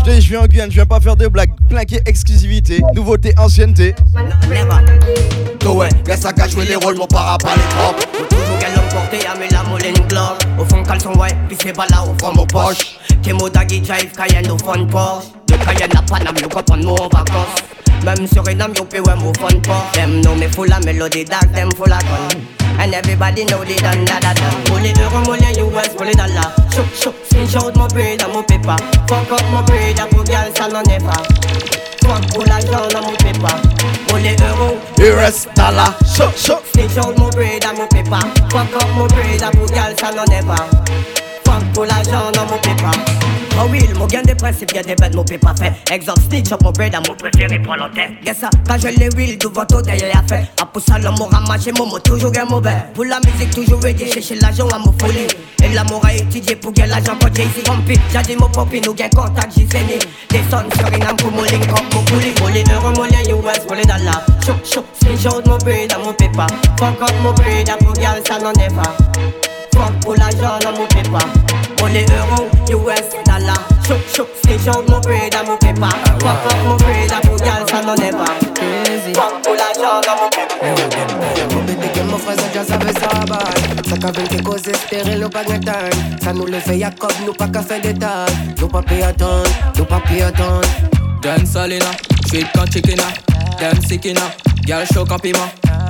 Je 0.07 0.19
je 0.19 0.29
viens 0.31 0.41
en 0.41 0.47
Guyane, 0.47 0.71
je 0.71 0.77
viens 0.77 0.87
pas 0.87 0.99
faire 0.99 1.15
de 1.15 1.27
blagues. 1.27 1.51
Plaqué 1.69 2.01
exclusivité, 2.07 2.81
nouveauté, 2.95 3.35
ancienneté. 3.37 3.95
Ouais, 5.67 5.89
y'a 6.07 6.17
ça 6.17 6.33
qu'à 6.33 6.49
jouer 6.49 6.65
les 6.65 6.77
rôles, 6.77 6.97
mon 6.97 7.07
para 7.07 7.37
pas 7.37 7.55
les 7.55 7.77
propres. 7.77 8.29
Toujours 8.31 8.59
qu'elle 8.59 8.75
l'emporter, 8.77 9.27
à 9.27 9.39
mes 9.39 9.49
la 9.51 9.63
molle 9.65 9.83
une 9.85 10.07
globe. 10.07 10.39
Au 10.59 10.65
fond, 10.65 10.83
caleçon, 10.83 11.13
ouais, 11.19 11.37
puis 11.49 11.59
c'est 11.61 11.77
pas 11.77 11.87
là 11.91 12.03
au 12.03 12.19
fond, 12.19 12.33
mon 12.35 12.47
poche. 12.47 12.97
T'es 13.23 13.35
mon 13.35 13.51
daggy 13.51 13.81
drive, 13.81 14.11
Cayenne 14.17 14.51
au 14.51 14.57
fond, 14.57 14.87
Porsche. 14.87 15.27
De 15.49 15.57
Cayenne 15.57 15.97
à 15.99 16.03
Paname, 16.03 16.37
yo 16.41 16.49
comprends 16.49 16.79
nous 16.79 16.89
en 16.89 17.09
vacances. 17.09 17.76
Même 18.05 18.27
sur 18.27 18.47
une 18.49 18.61
âme, 18.63 18.73
yo 18.77 18.85
pay, 18.85 19.01
ouais, 19.01 19.15
mon 19.17 19.33
fun, 19.35 19.59
Porsche. 19.63 19.93
Them 19.95 20.21
know 20.23 20.35
me 20.35 20.49
full 20.49 20.69
la 20.69 20.81
mélodie, 20.81 21.25
dark, 21.25 21.53
them 21.53 21.71
full 21.73 21.89
la 21.89 21.99
gun. 21.99 22.57
And 22.79 22.95
everybody 22.95 23.45
know 23.47 23.65
they 23.65 23.77
done 23.77 24.05
da 24.05 24.21
da 24.21 24.35
Pull 24.67 24.85
it 24.85 24.99
euro, 24.99 25.33
it 25.33 25.57
US, 25.59 25.95
it 25.95 26.17
dollar 26.17 26.53
Shook, 26.71 26.87
shook, 26.93 27.15
screenshot 27.25 27.75
my 27.75 27.89
bread 27.89 28.23
and 28.23 28.33
my 28.33 28.43
paper 28.43 28.77
Fuck 29.09 29.33
up 29.33 29.43
my 29.51 29.63
bread 29.65 29.99
and 29.99 30.11
put 30.11 30.29
girls 30.29 30.61
on 30.61 30.85
never. 30.85 31.11
Fuck 32.05 32.23
pull 32.35 32.45
l'argent 32.45 32.87
dans 32.93 33.01
mon 33.01 33.17
paper 33.17 33.57
it 34.19 34.41
euro, 34.41 34.77
US, 34.99 35.49
dollar 35.55 35.95
Shook, 36.05 36.37
shook 36.37 36.63
Screenshot 36.67 37.17
my 37.19 37.31
bread 37.31 37.65
and 37.65 37.79
my 37.79 37.87
paper 37.87 38.21
Fuck 38.51 38.77
up 38.77 38.91
my 38.95 39.07
bread 39.09 39.43
and 39.43 39.55
put 39.57 39.73
girls 39.73 40.03
on 40.03 40.29
never. 40.29 40.57
Fuck 41.45 41.65
pull 41.73 41.87
l'argent 41.87 42.31
dans 42.33 42.45
mon 42.45 42.59
paper 42.59 43.46
Oh 43.59 43.67
oui, 43.71 43.81
mon 43.99 44.07
gain 44.07 44.21
des 44.21 44.35
principes, 44.35 44.73
y'a 44.75 44.83
des 44.83 44.95
bêtes, 44.95 45.15
mon 45.15 45.25
pas 45.25 45.55
fait. 45.55 45.73
Exemple, 45.91 46.21
snitch 46.29 46.53
up 46.53 46.63
mon 46.63 46.73
bread, 46.73 46.95
à 46.95 47.01
mon 47.01 47.15
préféré 47.15 47.59
pour 47.59 47.75
l'antenne. 47.75 48.17
Yes, 48.25 48.37
ça, 48.39 48.51
quand 48.69 48.77
je 48.79 48.89
les 48.89 49.09
will, 49.17 49.39
devant 49.39 49.65
tout, 49.65 49.81
y'a 49.87 50.23
fait. 50.29 50.47
A 50.61 50.67
pour 50.67 50.83
ça, 50.83 50.99
l'amour 50.99 51.31
a 51.35 51.41
marché, 51.41 51.73
mon 51.73 51.87
mot 51.87 51.99
toujours 51.99 52.33
un 52.39 52.45
mauvais. 52.45 52.77
Pour 52.93 53.07
la 53.07 53.19
musique, 53.21 53.55
toujours 53.55 53.83
ready, 53.83 54.13
chercher 54.13 54.35
l'argent 54.35 54.69
à 54.69 54.79
mon 54.79 54.93
folie. 54.99 55.27
Et 55.65 55.75
l'amour 55.75 56.05
a 56.05 56.13
étudié 56.15 56.55
pour 56.55 56.73
gagner 56.73 56.91
l'argent 56.91 57.17
pour 57.17 57.35
Jay-Z. 57.35 57.63
Pompi, 57.65 57.99
j'ai 58.13 58.23
dit 58.23 58.37
mon 58.37 58.49
popi, 58.49 58.79
nous 58.83 58.93
gain 58.93 59.09
contact, 59.09 59.51
j'y 59.57 59.67
sais 59.67 59.81
Des 60.29 60.39
sons 60.51 60.69
sur 60.77 60.89
une 60.89 61.03
âme 61.03 61.17
pour 61.17 61.33
mon 61.33 61.43
link, 61.45 61.67
comme 61.67 61.87
mon 61.95 62.05
coulis. 62.05 62.33
Pour 62.37 62.51
les 62.51 62.63
euros, 62.63 62.93
mon 62.95 63.05
lien 63.05 63.23
US, 63.25 63.59
pour 63.61 63.75
les 63.75 63.85
dollars. 63.85 64.27
Chouk, 64.45 64.57
chouk, 64.67 64.85
screenshot 65.01 65.41
mon 65.47 65.57
bread, 65.57 65.91
à 65.95 65.99
mon 65.99 66.13
pépa. 66.13 66.47
Fuck 66.79 67.01
up 67.01 67.15
mon 67.23 67.33
bread, 67.33 67.71
à 67.71 67.77
pour 67.79 67.95
gagner, 67.95 68.21
ça 68.29 68.39
n'en 68.39 68.53
est 68.53 68.75
pas. 68.75 68.97
Fuck 69.75 70.01
pour 70.03 70.15
l'argent, 70.15 70.59
à 70.63 70.73
mon 70.73 70.87
pépa. 70.89 71.66
Pour 71.87 71.95
les 71.95 72.05
euros, 72.05 72.49
US, 72.69 73.07
dollars. 73.25 73.69
Chouk, 73.87 73.99
chouk, 74.13 74.27
screenshot 74.43 74.83
mon 74.89 74.99
bread, 74.99 75.33
à 75.37 75.45
mon 75.45 75.57
pépa. 75.57 75.89
Fuck 76.19 76.53
up 76.53 76.57
mon 76.65 76.77
bread, 76.79 77.13
à 77.13 77.21
pour 77.25 77.37
gagner, 77.37 77.71
ça 77.71 77.81
n'en 77.81 77.95
est 77.95 78.11
pas. 78.11 78.35
Fuck 79.15 79.43
pour 79.45 79.55
l'argent, 79.55 80.01
à 80.03 80.17
mon 80.21 80.29
pépa. 80.29 81.55
Mon 81.55 81.63
bébé 81.63 81.87
que 81.95 82.01
mon 82.01 82.19
frère, 82.19 82.35
déjà 82.35 82.65
savait 82.65 82.93
ça, 82.93 83.25
bye. 83.27 83.89
Ça 83.89 83.97
qu'a 83.99 84.11
vaincu 84.11 84.43
cause 84.43 84.67
espérer 84.67 85.17
le 85.17 85.29
bague 85.29 85.71
Ça 86.25 86.33
nous 86.33 86.47
le 86.47 86.59
fait 86.59 86.81
Jacob, 86.81 87.13
nous 87.25 87.33
pas 87.33 87.47
qu'à 87.47 87.63
faire 87.63 87.81
des 87.81 87.95
tailles. 87.95 88.35
Nous 88.59 88.67
pas 88.67 88.83
payer 88.83 89.05
attendre, 89.05 89.49
nous 89.79 89.85
pas 89.85 90.01
payer 90.01 90.25
attendre. 90.25 90.67
Dance 91.23 91.51
Salina, 91.53 91.87
sweet 92.29 92.49
con 92.53 92.67
chicken, 92.67 92.99
Dem 93.61 93.81
sikina, 93.87 94.23
girl 94.67 94.85
show 94.93 95.05
en 95.09 95.19
piment. 95.21 95.39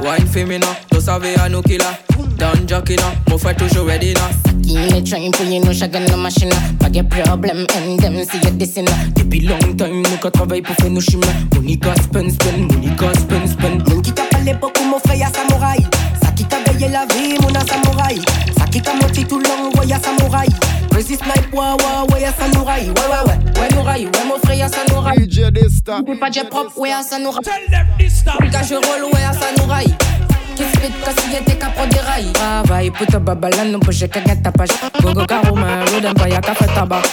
Wine 0.03 0.27
féminin, 0.27 0.67
tout 0.91 1.01
savez 1.01 1.37
à 1.39 1.49
nous 1.49 1.63
qui 1.63 1.79
là. 1.79 1.95
Don 2.39 2.69
jockey 2.69 2.97
mon 3.31 3.39
frère 3.39 3.57
toujours 3.57 3.87
ready 3.87 4.13
là. 4.13 4.46
Il 4.69 4.97
est 4.97 5.07
train 5.07 5.31
pour 5.31 5.47
you, 5.47 5.65
nous 5.65 5.73
chacun 5.73 6.01
nos 6.01 6.17
machines. 6.17 6.51
Pas 6.81 6.89
de 6.89 7.01
problème, 7.03 7.67
and 7.77 7.97
them 7.99 8.17
si 8.25 8.39
y'a 8.43 8.51
des 8.51 8.67
Depuis 9.15 9.41
long 9.41 9.59
time, 9.77 10.03
nous 10.03 10.17
qu'à 10.21 10.31
travailler 10.31 10.63
pour 10.63 10.75
faire 10.75 10.91
nos 10.91 11.01
chemins. 11.01 11.27
Money 11.55 11.77
got 11.77 11.95
spend, 12.03 12.31
spend, 12.33 12.73
money 12.73 12.91
got 12.97 13.15
spend, 13.15 13.49
spend. 13.49 13.89
Mon 13.89 14.01
qui 14.03 14.13
t'a 14.13 14.23
parlé 14.25 14.55
beaucoup, 14.55 14.83
mon 14.85 14.99
frère 14.99 15.17
y'a 15.17 15.29
samouraï. 15.29 15.87
Ça 16.21 16.33
qui 16.33 16.45
t'a 16.45 16.57
veillé 16.67 16.89
la 16.89 17.07
vie, 17.07 17.39
mon 17.41 17.49
samouraï. 17.49 18.21
Ça 18.59 18.65
qui 18.65 18.83
t'a 18.83 18.93
monté 18.95 19.25
tout 19.25 19.39
long, 19.39 19.71
ouais 19.79 19.87
y'a 19.87 20.01
samouraï. 20.01 20.49
Crazy 20.91 21.15
snipe, 21.15 21.55
ouais 21.55 21.61
ouais 21.61 22.13
ouais 22.15 22.21
y'a 22.23 22.33
samouraï. 22.33 22.87
Ouais 22.87 22.91
ouais 22.91 23.31
ouais, 23.31 23.61
ouais 23.61 23.75
mouraï, 23.75 24.07
ouais 24.07 24.25
mon 24.27 24.39
frère 24.39 24.57
y'a 24.57 24.69
samouraï. 24.69 25.31
DJ 25.31 25.53
Desta. 25.53 26.01
Pas 26.19 26.31
de 26.31 26.49
propre, 26.49 26.77
ouais 26.79 26.89
y'a 26.89 27.03
samouraï. 27.03 27.45
Tell 27.45 27.71
them 27.71 27.87
this 27.99 28.25
time. 28.25 28.51
Quand 28.51 28.67
je 28.69 28.75
roule, 28.75 29.13
ouais 29.15 29.21
y'a 29.21 29.33
samouraï. 29.33 29.95
Kispit 30.57 30.97
kasi 31.05 31.37
yete 31.37 31.55
ka 31.61 31.69
pro 31.77 31.85
de 31.85 32.01
rai 32.01 32.33
Travail 32.33 32.89
puta 32.89 33.21
babalan 33.21 33.77
no 33.77 33.79
projet 33.79 34.09
ka 34.09 34.21
gata 34.25 34.49
page. 34.49 34.73
Gogo 35.05 35.29
karuma 35.29 35.85
rodem 35.93 36.17
pa 36.17 36.25
ya 36.27 36.41
ka 36.41 36.57
tabac 36.57 37.05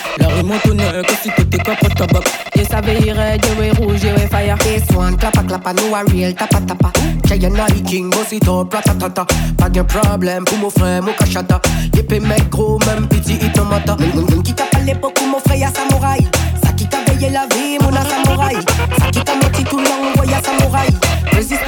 Yes 2.55 2.71
ave 2.71 2.93
ire 3.03 3.37
je 3.43 3.51
rouge 3.75 3.99
je 3.99 4.27
fire. 4.31 4.57
This 4.63 4.87
one 4.95 5.17
no 5.19 5.95
a 5.95 6.03
real 6.05 6.33
tapa 6.33 6.61
tapa. 6.65 6.91
King 7.27 8.13
up 8.47 8.73
ratatata 8.73 9.25
Pas 9.57 9.69
de 9.69 9.81
problème 9.81 10.45
pour 10.45 10.57
mon 10.59 10.69
frère 10.69 11.03
mon 11.03 11.11
cachata. 11.13 11.59
Yep 11.95 12.11
mec 12.21 12.49
gros 12.49 12.79
même 12.85 13.07
petit 13.09 13.33
it 13.33 13.55
no 13.57 13.65
mata 13.65 13.97
qui 14.43 14.53
t'a 14.53 14.63
parlé 14.71 14.93
beaucoup 14.93 15.25
mon 15.25 15.39
frère 15.39 15.57
y'a 15.57 15.67
Ça 15.69 16.71
qui 16.77 16.87
t'a 16.87 16.99
veillé 17.07 17.29
la 17.29 17.45
vie 17.53 17.77
mon 17.81 17.93
a 17.93 18.03
Ça 18.03 19.11
qui 19.11 19.21
t'a 19.21 19.35
menti 19.35 19.63
tout 19.65 19.79
y'a 19.79 20.41
samouraï 20.41 20.87
Resist 21.33 21.67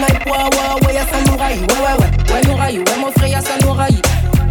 ouais 2.66 2.72
Ouais 2.72 2.78
l'oreille, 2.78 2.80
ouais 2.80 3.00
mon 3.00 3.12
frère 3.12 3.28
y'a 3.28 3.42
sa 3.42 3.58
l'oreille 3.60 4.02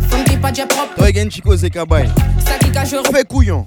Funky 0.08 0.36
propre. 0.66 0.94
Toi 0.96 1.12
gagne 1.12 1.30
Chico 1.30 1.56
cache 2.72 2.94
Fais 3.12 3.24
couillon. 3.24 3.66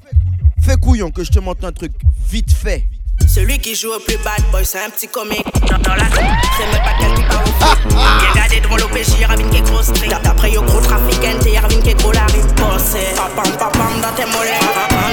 Fais 0.61 0.77
couillon 0.77 1.11
que 1.11 1.23
je 1.23 1.31
te 1.31 1.39
montre 1.39 1.65
un 1.65 1.71
truc. 1.71 1.93
Vite 2.29 2.51
fait 2.51 2.85
celui 3.25 3.59
qui 3.59 3.75
joue 3.75 3.91
au 3.93 3.99
plus 3.99 4.17
bad 4.23 4.41
boy, 4.51 4.65
c'est 4.65 4.83
un 4.83 4.89
petit 4.89 5.07
comique. 5.07 5.45
Dans 5.69 5.95
la 5.95 6.05
c'est 6.09 6.65
même 6.71 6.83
pas 6.83 6.97
quelqu'un 6.99 7.15
qui 7.15 7.23
parle 7.23 7.43
au. 7.45 7.89
Bien 7.89 8.33
gardé 8.35 8.59
devant 8.59 8.77
l'OPJ, 8.77 9.25
Ravine 9.27 9.49
qui 9.49 9.57
est 9.57 9.61
gros 9.61 9.83
street. 9.83 10.09
D'après 10.23 10.51
yo 10.51 10.61
gros 10.63 10.81
trafiquant, 10.81 11.37
t'es 11.41 11.59
Ravine 11.59 11.81
qui 11.83 11.89
est 11.89 12.01
gros 12.01 12.11
la 12.11 12.25
rive. 12.25 12.47
Bossé, 12.55 13.13
papam 13.15 13.51
papam 13.57 14.01
dans 14.01 14.13
tes 14.15 14.25
mollets. 14.25 14.59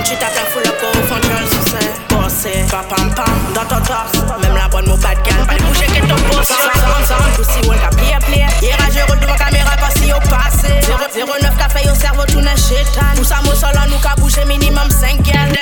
Tu 0.05 0.17
t'appelles 0.17 0.49
full 0.53 0.67
up 0.67 0.83
au 0.83 0.99
fond, 1.07 1.21
tu 1.21 1.29
le 1.29 1.47
succès. 1.47 1.93
Bossé, 2.09 2.65
papam 2.71 3.13
pam 3.15 3.39
dans 3.55 3.67
ton 3.67 3.83
torse. 3.85 4.41
Même 4.43 4.57
la 4.57 4.69
bonne, 4.69 4.87
mon 4.87 4.97
bad 4.97 5.19
gal, 5.25 5.47
pas 5.47 5.55
les 5.55 5.63
bouger 5.65 5.87
que 5.87 6.07
ton 6.07 6.17
boss. 6.29 6.49
Sound, 6.49 7.07
sound, 7.07 7.35
pussy, 7.37 7.69
one 7.69 7.79
cap, 7.79 7.95
play, 7.97 8.17
play. 8.27 8.47
Hier, 8.63 8.79
je 8.91 9.01
roule 9.11 9.21
devant 9.21 9.37
caméra 9.37 9.77
quand 9.77 10.01
si 10.01 10.09
yo 10.09 10.17
passé. 10.31 10.81
09 11.15 11.57
café, 11.59 11.87
yo 11.87 11.95
cerveau, 11.95 12.25
tout 12.27 12.41
n'est 12.41 12.57
chétan. 12.57 13.15
Pour 13.17 13.25
ça, 13.25 13.37
mon 13.45 13.55
sol, 13.55 13.77
nous 13.91 13.99
qu'a 13.99 14.15
bouger 14.17 14.45
minimum 14.47 14.91
5 14.91 15.23
gals. 15.23 15.53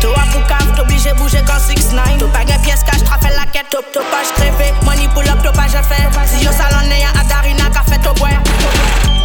Becky. 0.00 0.06
Toi, 0.06 0.22
pour 0.32 0.46
cave, 0.46 0.76
t'obligé 0.76 1.12
bouger 1.14 1.40
quand 1.46 1.58
6-9 1.58 2.18
T'as 2.18 2.26
pas 2.26 2.44
de 2.44 2.62
pièce 2.62 2.82
cash, 2.84 3.02
trafel 3.04 3.32
la 3.36 3.46
quête. 3.46 3.68
Top, 3.70 3.84
top, 3.92 4.04
page 4.10 4.32
crépé 4.36 4.72
Money 4.84 5.08
pull 5.14 5.28
up, 5.28 5.42
top, 5.42 5.54
page 5.54 5.72
fait 5.72 6.26
Si 6.26 6.44
yo 6.44 6.50
salon 6.52 6.88
à 6.88 7.24
Darina, 7.24 7.64
qu'a 7.72 7.82
fait 7.82 8.08
au 8.08 8.14
bois. 8.14 8.28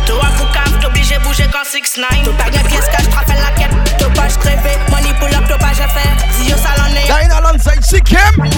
Toi, 0.05 0.27
pour 0.37 0.51
cave, 0.51 0.79
t'obligé 0.81 1.17
bouger 1.19 1.45
quand 1.51 1.63
6-9 1.63 2.03
T'as 2.23 2.43
pas 2.43 2.49
de 2.49 2.67
pièce 2.67 2.87
cash, 2.91 3.09
trafel 3.09 3.37
la 3.41 3.51
quête. 3.51 3.97
Top, 3.97 4.13
page 4.13 4.37
crépé 4.37 4.77
Money 4.91 5.13
pull 5.19 5.33
up, 5.35 5.47
top, 5.47 5.59
page 5.59 5.77
fait 5.77 6.09
Si 6.39 6.49
yo 6.49 6.57
salon 6.57 6.93
n'est 6.93 7.07
Darina 7.07 7.37
alongside 7.37 7.83
Sikem 7.83 8.49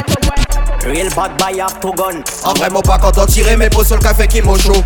Real 0.86 1.10
bad 1.15 1.38
boy 1.38 1.60
have 1.60 1.80
to 1.82 1.91
gun 1.91 2.21
En 2.45 2.53
vraiment 2.53 2.82
pas 2.82 2.97
content 2.97 3.25
tirer 3.25 3.58
mes 3.58 3.69
pots 3.69 3.84
sur 3.84 3.97
le 3.97 4.01
café 4.01 4.27
qui 4.27 4.41
m'ont 4.41 4.58
chaud 4.58 4.84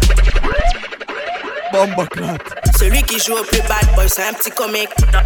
Celui 2.77 3.01
qui 3.03 3.19
joue 3.19 3.33
au 3.33 3.43
plus 3.43 3.61
bad 3.61 3.95
boy, 3.95 4.09
c'est 4.09 4.27
un 4.27 4.33
petit 4.33 4.51
comique. 4.51 4.89
Dans, 5.11 5.21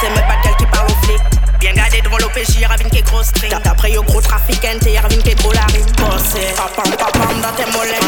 c'est 0.00 0.10
même 0.10 0.26
pas 0.26 0.36
quel 0.42 0.56
qui 0.56 0.66
parle 0.66 0.90
au 0.90 1.06
flic. 1.06 1.41
Bien 1.62 1.74
gardé 1.74 2.00
devant 2.00 2.18
l'OPJ, 2.18 2.66
Ravine 2.68 2.90
qui 2.90 2.98
est 2.98 3.02
gros 3.02 3.22
string. 3.22 3.52
D'après 3.62 3.92
yo 3.92 4.02
gros 4.02 4.20
trafiquant, 4.20 4.76
t'es 4.80 4.98
Ravine 4.98 5.22
qui 5.22 5.30
est 5.30 5.34
gros 5.36 5.52
la 5.52 5.64
rime. 5.66 5.86
Bossé, 5.96 6.40
papam 6.56 6.90
papam 6.96 7.40
dans 7.40 7.52
tes 7.54 7.70
mollets. 7.70 8.00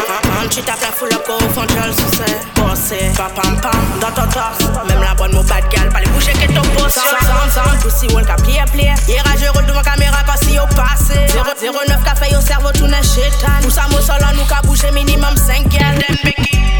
Tu 0.51 0.61
tapes 0.61 0.81
la 0.81 0.91
full 0.91 1.07
up 1.13 1.23
au 1.29 1.39
fond, 1.53 1.65
tu 1.65 1.75
le 1.75 1.93
succès. 1.93 2.35
Bossé, 2.55 3.11
papam 3.15 3.55
pam 3.61 3.71
dans 4.01 4.11
ton 4.11 4.27
torse. 4.27 4.59
Même 4.89 5.01
la 5.01 5.15
bonne, 5.15 5.31
mon 5.31 5.43
bad 5.45 5.63
gal, 5.71 5.87
pas 5.87 6.01
les 6.01 6.07
bouger 6.07 6.33
que 6.33 6.47
ton 6.51 6.61
poste. 6.75 6.99
Sound, 6.99 7.49
sound, 7.49 7.81
pussy, 7.81 8.13
one 8.13 8.25
cap, 8.25 8.41
play, 8.43 8.61
play. 8.73 8.93
Hier, 9.07 9.23
je 9.39 9.47
roule 9.47 9.65
devant 9.65 9.81
caméra 9.83 10.17
quand 10.27 10.45
si 10.45 10.55
yo 10.55 10.63
passé. 10.75 11.15
09 11.61 12.03
café 12.03 12.35
au 12.35 12.41
cerveau, 12.41 12.71
tout 12.73 12.87
n'est 12.87 13.03
chétan. 13.03 13.61
Pour 13.61 13.71
ça, 13.71 13.83
mon 13.89 14.01
sol, 14.01 14.19
nous 14.35 14.43
qu'a 14.43 14.59
bouger 14.67 14.91
minimum 14.91 15.37
5 15.37 15.69
gals. 15.69 16.03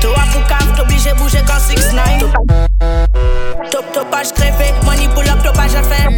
Toi, 0.01 0.23
pour 0.33 0.45
cave, 0.45 0.75
t'obligé 0.75 1.13
bouger 1.13 1.41
quand 1.47 1.57
6-9. 1.57 2.33
Top, 3.71 3.85
topage 3.93 4.33
crépé, 4.33 4.73
money 4.83 5.07
pull 5.15 5.27
up, 5.29 5.41
topage 5.41 5.75
à 5.75 5.83
faire. 5.83 6.09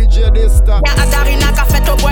Y'a 0.48 1.04
Adarina 1.04 1.48
qu'a 1.52 1.66
fait 1.66 1.90
au 1.92 1.96
bois. 1.98 2.12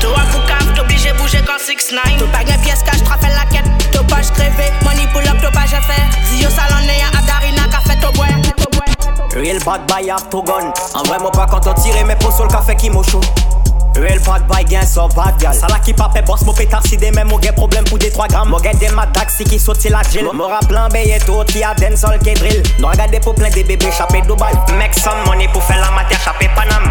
Toi, 0.00 0.20
pour 0.30 0.46
cave, 0.46 0.72
t'obligé 0.76 1.12
bouger 1.14 1.42
qu'en 1.44 1.56
6-9 1.56 2.18
Tout 2.18 2.26
pas 2.28 2.42
une 2.42 2.60
pièce 2.62 2.82
cache, 2.84 3.00
fait 3.20 3.34
la 3.34 3.44
quête. 3.50 3.90
Topage 3.90 4.30
crevé, 4.30 4.70
money 4.84 5.08
pull 5.12 5.26
up, 5.26 5.42
topage 5.42 5.70
fait 5.70 6.02
Si 6.30 6.42
yo 6.42 6.48
salon 6.48 6.76
à 6.76 7.18
Adarina, 7.18 7.62
café 7.70 7.98
au 8.06 8.12
bois. 8.12 8.26
Real 9.34 9.58
bad 9.64 9.84
boy 9.88 10.10
have 10.10 10.30
to 10.30 10.42
gun. 10.42 10.72
En 10.94 11.02
vrai 11.02 11.18
moi 11.18 11.32
pas 11.32 11.46
quand 11.50 11.66
on 11.66 11.74
tire 11.74 12.06
mes 12.06 12.14
pots 12.14 12.30
sur 12.30 12.44
le 12.44 12.50
café 12.50 12.76
qui 12.76 12.88
chaud 12.88 13.20
Real 13.96 14.18
bad 14.26 14.46
boy 14.48 14.64
gen 14.68 14.86
so 14.86 15.08
bad 15.08 15.38
gal 15.40 15.54
Ça 15.54 15.66
la 15.68 15.78
qui 15.78 15.92
pape 15.92 16.24
boss 16.26 16.42
mo 16.44 16.52
pétard 16.52 16.82
si 16.86 16.96
des 16.96 17.10
mêmes 17.10 17.28
mo 17.28 17.40
gen 17.40 17.54
problème 17.54 17.84
pour 17.84 17.98
des 17.98 18.10
3 18.10 18.26
grammes. 18.28 18.50
Mo 18.50 18.58
gen 18.58 18.76
des 18.78 18.88
madax 18.88 19.36
si 19.36 19.44
qui 19.44 19.58
saute 19.58 19.84
la 19.84 20.02
gel 20.02 20.24
Mo 20.32 20.46
rap 20.46 20.66
plan 20.68 20.88
beye 20.88 21.18
tout 21.24 21.44
qui 21.46 21.62
a 21.62 21.74
den 21.74 21.96
sol 21.96 22.18
qui 22.18 22.34
drill. 22.34 22.62
Non 22.80 22.88
regardez 22.88 23.20
pour 23.20 23.34
plein 23.34 23.50
des 23.50 23.64
bébés 23.64 23.92
chapé 23.96 24.20
Dubaï. 24.22 24.52
Make 24.78 24.94
some 24.94 25.24
money 25.26 25.48
pour 25.52 25.62
faire 25.62 25.80
la 25.80 25.90
matière 25.90 26.20
chapé 26.20 26.48
Panam 26.54 26.90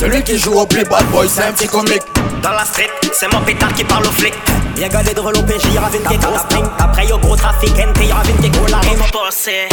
Celui 0.00 0.22
qui 0.24 0.38
joue 0.38 0.54
au 0.54 0.64
plus 0.64 0.82
bad 0.84 1.04
boy 1.10 1.28
c'est 1.28 1.42
un 1.42 1.52
petit 1.52 1.66
comique. 1.68 2.00
Dans 2.42 2.52
la 2.52 2.64
street 2.64 2.88
c'est 3.12 3.30
mon 3.34 3.40
pétard 3.42 3.70
qui 3.74 3.84
parle 3.84 4.06
au 4.06 4.10
flic. 4.10 4.32
Bien 4.74 4.88
gardé 4.88 5.12
de 5.12 5.20
relou 5.20 5.42
PJ 5.42 5.76
ravine 5.76 6.00
qui 6.08 6.16
gros 6.16 6.38
spring 6.38 6.64
Après 6.78 7.06
yo 7.06 7.18
gros 7.18 7.36
trafic 7.36 7.68
NT 7.76 8.10
ravine 8.10 8.36
qui 8.40 8.48
gros 8.48 8.66
la 8.68 8.78
rime 8.78 8.98
Bossé 9.12 9.68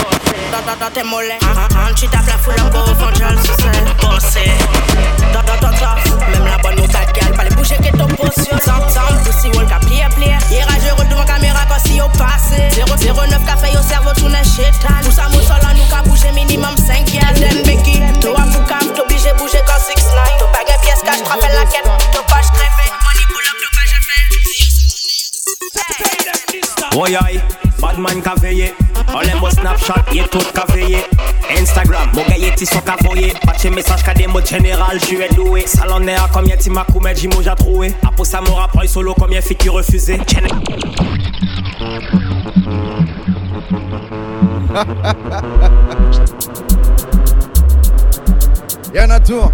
Dans 0.52 0.60
dans 0.70 0.78
dans 0.78 0.92
tes 0.92 1.04
mollets. 1.04 1.40
Un 1.42 1.94
tu 1.94 2.08
tapes 2.10 2.28
la 2.28 2.38
foule 2.40 2.56
en 2.60 2.70
go 2.70 2.80
fond 3.00 3.14
jol 3.18 3.38
sous 3.40 4.06
Bossé 4.06 4.52
Dans 5.32 5.40
dans 5.44 5.62
dans 5.62 5.78
dans 5.78 5.96
même 6.34 6.46
la 6.46 6.58
bonne 6.58 6.76
moutarde 6.82 7.08
gal 7.14 7.32
Pas 7.32 7.46
les 7.46 7.56
bouger 7.56 7.78
que 7.78 7.96
ton 7.98 8.08
potion 8.08 8.58
Sans 8.66 8.84
sans. 8.90 9.24
Pussy 9.24 9.48
wall 9.56 9.66
ka 9.68 9.80
plié 9.80 10.04
plié 10.14 10.36
Hier 10.52 10.68
je 10.84 10.94
roule 10.94 11.08
devant 11.08 11.24
caméra 11.24 11.62
quand 11.70 11.80
si 11.88 12.02
au 12.02 12.10
passé. 12.18 12.68
009 12.76 13.46
ka 13.46 13.56
fait 13.56 13.78
au 13.78 13.82
cerveau 13.82 14.10
tout 14.18 14.28
n'est 14.28 14.44
chétan. 14.44 14.92
Tout 15.04 15.12
ça 15.12 15.30
mou 15.32 15.40
sol 15.40 15.62
nous 15.74 15.86
ka 15.90 16.02
bouger 16.04 16.34
minimum 16.34 16.76
5 16.76 17.06
gal 17.06 17.34
Den 17.40 17.64
Becky 17.64 18.02
Toi 18.20 18.44
pour 18.52 18.66
cam 18.66 18.92
t'obligé 18.94 19.32
bouger 19.38 19.62
quand 19.66 19.80
6 19.80 19.94
9 20.18 20.38
T'as 20.40 20.48
pas 20.48 20.64
gain 20.64 20.78
pièce 20.82 21.02
cash 21.04 21.20
la 21.20 21.66
quête. 21.66 21.86
Money 21.86 23.24
pull 23.30 23.46
up 23.48 23.58
fait 28.12 28.22
ka 28.22 28.36
veye 28.36 28.74
Olen 29.16 29.38
mo 29.40 29.50
Snapchat, 29.50 30.06
ye 30.12 30.24
tout 30.32 30.52
ka 30.54 30.66
veye 30.74 31.04
Instagram, 31.50 32.10
mon 32.14 32.24
gars 32.24 32.56
ti 32.56 32.66
son 32.66 32.82
ka 32.82 32.96
voye. 33.04 33.34
Patche 33.46 33.66
message 33.66 34.04
ka 34.04 34.14
suis 35.00 35.18
doué. 35.36 35.66
Salon 35.66 36.08
à 36.08 36.28
combien 36.34 36.58
ti 36.58 36.70
ma 36.70 36.84
koumet, 36.84 37.16
j'imo 37.16 37.42
j'ai 37.42 37.56
trouvé 37.56 37.94
Apo 38.06 38.24
sa 38.26 38.42
mon 38.42 38.56
rapport 38.56 38.84
solo, 38.86 39.14
combien 39.18 39.42
filles 39.42 39.56
qui 39.58 39.70
refusé. 39.70 40.20
Yana 48.94 49.20
Tour, 49.20 49.52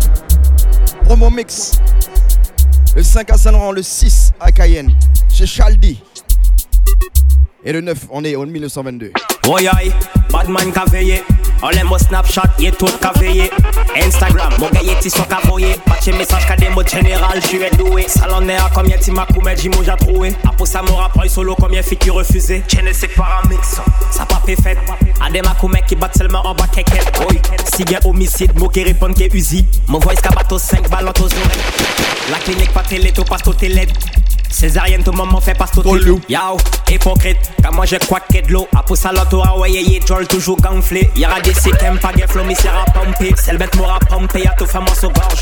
promo 1.03 1.29
mix. 1.29 1.79
Le 2.95 3.03
5 3.03 3.31
à 3.31 3.37
Saint-Laurent, 3.37 3.71
le 3.71 3.81
6 3.81 4.33
à 4.39 4.51
Cayenne, 4.51 4.95
chez 5.29 5.45
Chaldi. 5.45 6.01
Et 7.63 7.71
le 7.73 7.81
9, 7.81 8.07
on 8.11 8.23
est 8.23 8.35
en 8.35 8.45
1922. 8.45 9.11
Oh 9.45 9.57
aïe, 9.57 9.91
badman 10.31 10.71
ka 10.71 10.85
veye 10.85 11.21
Olen 11.61 11.85
mo 11.87 11.97
Snapchat, 11.97 12.59
ye 12.59 12.71
tout 12.71 12.87
veye 13.19 13.49
Instagram, 13.95 14.53
mon 14.59 14.69
gars 14.69 14.81
ye 14.83 14.95
ti 15.01 15.09
son 15.09 15.23
ka 15.23 15.39
voye 15.47 15.75
Patche 15.85 16.13
message 16.17 16.45
ka 16.47 16.55
des 16.55 16.69
mots 16.69 16.87
général, 16.87 17.41
j'suis 17.41 17.59
doué 17.77 18.05
Salon 18.07 18.47
à 18.49 18.69
combien 18.73 18.97
ti 18.97 19.11
ma 19.11 19.25
koumet, 19.25 19.55
j'imo 19.57 19.83
j'ai 19.83 20.05
trouvé 20.05 20.33
Apo 20.47 20.65
sa 20.65 20.81
mon 20.81 20.95
rapport 20.95 21.25
solo, 21.27 21.55
combien 21.59 21.81
filles 21.81 21.97
qui 21.97 22.09
refusé 22.09 22.63
Chene 22.67 22.89
c'est 22.93 23.07
par 23.09 23.43
un 23.43 23.49
mix, 23.49 23.81
ça 24.11 24.25
pas 24.25 24.41
fait 24.45 24.55
fait 24.55 24.77
Ade 25.21 25.45
ma 25.45 25.55
koumet 25.55 25.83
qui 25.87 25.95
bat 25.97 26.09
seulement 26.15 26.45
en 26.45 26.53
bas 26.53 26.67
keket 26.67 27.11
Oui, 27.29 27.39
si 27.75 27.85
gen 27.85 27.99
homicide, 28.05 28.57
mo 28.57 28.69
qui 28.69 28.83
répond 28.83 29.13
que 29.13 29.35
Uzi 29.35 29.65
Mon 29.87 29.99
voice 29.99 30.21
ka 30.21 30.29
bateau 30.29 30.57
5 30.57 30.89
balles 30.89 31.07
oreilles 31.07 31.29
La 32.31 32.37
clinique 32.39 32.71
pas 32.71 32.83
télé, 32.83 33.11
tout 33.11 33.23
passe 33.23 33.43
tout 33.43 33.55
LED 33.61 33.91
Césarienne, 34.53 35.03
tout 35.03 35.11
moment 35.11 35.41
fait 35.41 35.57
pas 35.57 35.65
tout 35.65 35.81
loup. 35.81 36.21
Yao, 36.29 36.57
hypocrite, 36.87 37.37
car 37.61 37.73
moi 37.73 37.85
je 37.85 37.95
crois 37.95 38.19
que 38.19 38.45
de 38.45 38.53
l'eau. 38.53 38.67
Après 38.75 38.95
ça, 38.95 39.11
l'auto 39.11 39.41
a 39.41 39.57
ouais, 39.57 39.71
yé, 39.71 39.99
jol 40.05 40.27
toujours 40.27 40.57
gonflé. 40.57 41.09
Y'aura 41.15 41.41
des 41.41 41.53
séquelles, 41.53 41.99
pas 41.99 42.11
de 42.13 42.21
flow, 42.27 42.43
mais 42.45 42.55
c'est 42.55 42.67
à 42.67 42.85
pomper. 42.93 43.33
C'est 43.35 43.53
le 43.53 43.57
bête 43.57 43.75
m'aura 43.75 43.99
pompé, 43.99 44.43
y'a 44.43 44.51
tout 44.51 44.67
fait 44.67 44.79
moi 44.79 44.93
sous 44.93 45.09
gorge. 45.09 45.41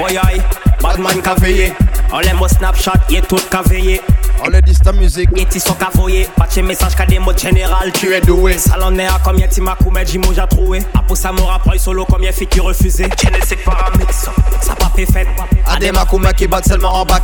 Ouais, 0.00 0.16
aïe, 0.16 0.40
badman 0.80 1.20
qu'a 1.22 1.34
veillé. 1.34 1.72
On 2.12 2.20
l'aime 2.20 2.40
au 2.40 2.46
Snapchat, 2.46 2.92
y'a 3.10 3.20
tout 3.22 3.36
qu'a 3.50 3.62
veillé. 3.62 4.00
On 4.44 4.48
le 4.48 4.62
dit 4.62 4.78
ta 4.78 4.92
musique. 4.92 5.30
Y'a 5.34 5.44
ti 5.46 5.58
son 5.58 5.74
qu'a 5.74 5.90
voyé. 5.92 6.28
Pas 6.36 6.46
de 6.46 6.62
message 6.62 6.94
qu'a 6.94 7.04
des 7.04 7.18
mots 7.18 7.36
général, 7.36 7.90
tu 7.92 8.14
es 8.14 8.20
doué. 8.20 8.58
Salon 8.58 8.96
est 8.98 9.06
à 9.06 9.18
combien 9.24 9.48
ti 9.48 9.60
m'as 9.60 9.74
coumé, 9.74 10.06
j'y 10.06 10.20
j'ai 10.34 10.46
trouvé. 10.48 10.82
Après 10.94 11.16
ça, 11.16 11.32
m'aura 11.32 11.58
pris 11.58 11.80
solo, 11.80 12.06
combien 12.08 12.30
fait 12.30 12.46
qui 12.46 12.60
refusé? 12.60 13.08
Tiens, 13.16 13.30
c'est 13.44 13.56
pas 13.56 13.88
un 13.92 13.98
mix, 13.98 14.28
ça 14.60 14.74
pas 14.76 14.92
fait 14.94 15.06
fait. 15.06 15.26
Ade 15.66 15.92
ma 15.92 16.04
koumet 16.04 16.32
qui 16.34 16.46
bat 16.46 16.62
seulement 16.62 16.94
en 16.94 17.04
bas 17.04 17.18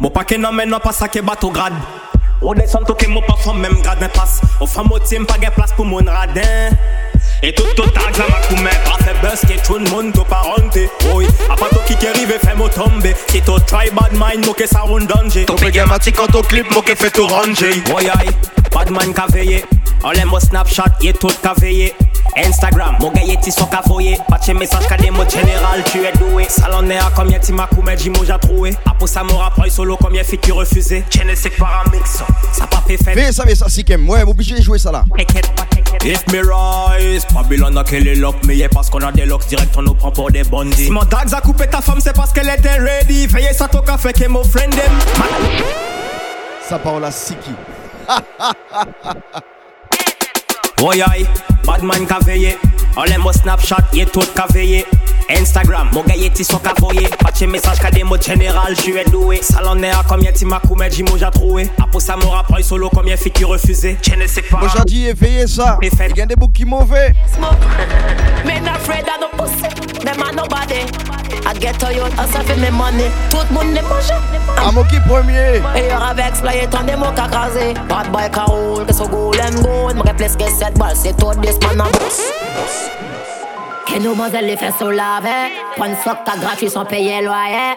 keket. 0.00 0.02
Mon 0.02 0.10
paquet 0.10 0.38
non 0.38 0.52
mais 0.52 0.66
non 0.66 0.78
pas 0.78 1.08
qui 1.08 1.20
bat 1.20 1.36
au 1.42 1.50
grade. 1.50 1.74
Ou 2.42 2.54
descend 2.54 2.86
tout 2.86 2.94
que 2.94 3.06
mon 3.06 3.20
pas 3.20 3.36
son 3.42 3.54
même 3.54 3.80
grade 3.82 3.98
mais 4.00 4.08
passe. 4.08 4.40
Au 4.60 4.66
femme 4.66 4.90
au 4.90 4.98
team 4.98 5.26
pas 5.26 5.38
de 5.38 5.50
place 5.50 5.72
pour 5.72 5.84
mon 5.84 5.98
radin. 5.98 6.70
Et 7.42 7.54
tout 7.54 7.64
tout 7.74 7.88
tag 7.90 8.16
la 8.18 8.24
Pas 8.24 9.36
que 9.46 9.66
tout 9.66 9.78
le 9.78 9.88
monde 9.90 10.12
to 10.12 10.24
pas 10.24 10.42
qui 11.86 11.96
qui 11.96 12.06
arrive 12.06 12.38
fait 12.38 12.54
mo 12.54 12.68
tomber 12.68 13.14
Si 13.28 13.40
to 13.40 13.58
try 13.60 13.88
bad 13.90 14.12
mind 14.12 14.44
mo 14.44 14.52
que 14.52 14.66
ça 14.66 14.80
run 14.80 15.06
danger 15.06 15.46
Ton 15.46 15.54
pégamatique 15.54 16.16
quand 16.16 16.26
ton 16.26 16.42
clip 16.42 16.70
mo 16.74 16.82
fait 16.82 17.10
tout 17.10 17.26
ranger 17.26 17.82
Oui 17.94 18.08
aïe, 18.08 18.30
bad 18.72 18.90
mind 18.90 19.14
Snapchat, 20.38 20.84
tout 21.18 21.28
Instagram, 22.36 22.96
mon 23.00 23.10
gars 23.10 23.22
ti 23.40 23.50
son 23.50 23.66
qu'a 23.66 23.82
voyé 23.86 24.18
Patche 24.28 24.48
message 24.54 24.86
qu'a 24.86 24.96
des 24.96 25.10
mots 25.10 25.28
général, 25.28 25.82
tu 25.90 25.98
es 26.04 26.12
doué 26.12 26.46
Salon 26.48 26.88
à 26.90 27.10
combien 27.14 27.38
ti 27.38 27.52
ma 27.52 27.66
coumé, 27.66 27.94
j'imo 27.98 28.24
j'ai 28.24 28.38
trouvé 28.38 28.76
Apo 28.86 29.06
sa 29.06 29.22
mon 29.24 29.36
rapport 29.36 29.66
solo, 29.68 29.96
combien 30.00 30.22
filles 30.22 30.38
qui 30.38 30.52
refusé 30.52 31.04
Tiens, 31.10 31.24
c'est 31.34 31.50
par 31.50 31.84
un 31.86 31.90
mix, 31.90 32.22
ça 32.52 32.66
pas 32.66 32.82
fait 32.86 32.96
fait 32.96 33.14
Fais 33.14 33.32
ça, 33.32 33.44
fais 33.44 33.54
ça, 33.54 33.68
si 33.68 33.84
kem, 33.84 34.08
ouais, 34.08 34.22
obligé 34.22 34.56
de 34.56 34.62
jouer 34.62 34.78
ça 34.78 34.92
là 34.92 35.04
If 36.02 36.26
me 36.32 36.40
rise, 36.40 37.26
Babylon 37.34 37.76
a 37.76 37.84
quel 37.84 38.18
lock, 38.18 38.36
mais 38.46 38.56
y'a 38.56 38.68
parce 38.68 38.88
qu'on 38.88 39.00
a 39.00 39.12
des 39.12 39.26
locks 39.26 39.46
direct, 39.48 39.74
on 39.76 39.82
nous 39.82 39.94
prend 39.94 40.10
pour 40.10 40.30
des 40.30 40.44
bandits. 40.44 40.86
Si 40.86 40.90
mon 40.90 41.04
dags 41.04 41.34
a 41.34 41.40
coupé 41.42 41.66
ta 41.66 41.82
femme, 41.82 42.00
c'est 42.00 42.14
parce 42.14 42.32
qu'elle 42.32 42.48
était 42.48 42.76
ready. 42.76 43.26
Veillez 43.26 43.52
ça 43.52 43.68
ton 43.68 43.82
café 43.82 44.12
que 44.12 44.26
mon 44.26 44.42
friend 44.42 44.70
them. 44.70 44.92
Ça 46.66 46.78
parle 46.78 47.04
à 47.04 47.10
Siki. 47.10 47.50
Oh 50.82 50.92
aïe, 50.92 51.26
badman 51.66 52.06
qu'a 52.06 52.18
veillé. 52.20 52.56
On 52.96 53.02
l'aime 53.02 53.26
au 53.26 53.32
Snapchat, 53.32 53.84
y'a 53.92 54.06
tout 54.06 54.20
qu'a 54.34 54.46
veillé. 54.46 54.86
Instagram, 55.38 55.90
mon 55.92 56.02
gars 56.02 56.16
y'a 56.16 56.30
ti 56.30 56.44
son 56.44 56.58
qu'a 56.58 56.72
voyé. 56.78 57.08
Patche 57.18 57.42
message 57.42 57.78
qu'a 57.78 57.90
des 57.90 58.04
mots 58.04 58.20
général, 58.20 58.74
je 58.76 58.82
suis 58.82 58.94
doué. 59.10 59.40
Salon 59.42 59.82
est 59.82 59.90
à 59.90 60.02
combien 60.06 60.32
ti 60.32 60.44
m'as 60.44 60.60
coumé, 60.60 60.90
j'y 60.90 61.04
j'ai 61.18 61.30
trouvé. 61.30 61.68
Apo 61.82 62.00
sa 62.00 62.16
mon 62.16 62.30
rapport 62.30 62.58
solo, 62.62 62.90
combien 62.92 63.16
filles 63.16 63.32
qui 63.32 63.44
refusé. 63.44 63.96
Tiens, 64.02 64.16
c'est 64.26 64.42
pas. 64.42 64.60
Aujourd'hui, 64.62 65.06
éveillez 65.06 65.46
ça. 65.46 65.78
Il 65.82 66.16
y 66.16 66.20
a 66.22 66.26
des 66.26 66.36
boucs 66.36 66.52
qui 66.52 66.64
mauvais. 66.64 67.12
Men 68.44 68.66
afraid 68.66 69.04
no 69.20 69.28
pussy, 69.36 69.68
them 70.04 70.22
are 70.22 70.32
nobody. 70.32 70.86
I 71.46 71.54
get 71.58 71.78
to 71.78 71.92
you, 71.92 72.04
I 72.04 72.26
savais 72.32 72.56
mes 72.56 72.70
money. 72.70 73.10
Tout 73.30 73.38
le 73.48 73.54
monde 73.54 73.74
les 73.74 73.82
mange. 73.82 74.10
Amo 74.56 74.84
qui 74.84 74.98
premier? 75.00 75.60
Et 75.76 75.88
y'aura 75.90 76.10
avec 76.10 76.26
exploité 76.26 76.66
de 76.66 77.14
qu'à 77.14 77.28
craser. 77.28 77.74
Bad 77.88 78.10
boy 78.10 78.30
ka 78.30 78.44
roule, 78.44 78.86
que 78.86 78.92
so 78.92 79.06
golden 79.08 79.54
gold. 79.62 80.02
Plus 80.16 80.36
que 80.36 80.50
7 80.50 80.78
balles, 80.78 80.96
c'est 80.96 81.16
tout 81.16 81.32
this 81.40 81.58
man 81.62 81.80
a 81.80 81.84
boss. 81.84 82.20
Que 83.92 83.98
nous 83.98 84.14
mademoiselles 84.14 84.46
les 84.46 84.56
fesses 84.56 84.80
au 84.82 84.90
laver 84.90 85.50
Prendre 85.76 85.96
soc 86.04 86.18
t'as 86.24 86.36
gratuit 86.36 86.70
sans 86.70 86.84
payer 86.84 87.22
loyer. 87.22 87.74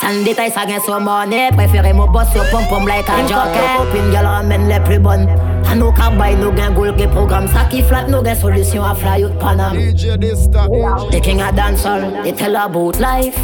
Sans 0.00 0.22
détail 0.22 0.50
ça 0.50 0.66
gagne 0.66 0.80
son 0.84 1.00
monnaie. 1.00 1.48
Préférez 1.56 1.94
mon 1.94 2.06
boss 2.06 2.30
sur 2.32 2.44
pom 2.50 2.62
pom 2.68 2.86
like 2.86 3.08
un 3.08 3.26
joker 3.26 3.76
Copine 3.78 4.10
gal 4.12 4.26
ramène 4.26 4.68
les 4.68 4.80
plus 4.80 4.98
bonnes. 4.98 5.26
A 5.70 5.74
nous 5.74 5.92
cabay 5.92 6.34
nous 6.36 6.52
gain 6.52 6.70
goal 6.72 6.94
que 6.94 7.06
programme. 7.06 7.48
Ça 7.48 7.64
qui 7.70 7.82
flat 7.82 8.04
nous 8.08 8.20
gain 8.20 8.34
solution 8.34 8.84
à 8.84 8.94
fly 8.94 9.24
out 9.24 9.38
Panam 9.38 9.72
The 9.74 11.20
king 11.22 11.40
a 11.40 11.50
dancehall 11.52 12.22
They 12.22 12.32
tell 12.32 12.56
about 12.56 12.98
life. 12.98 13.38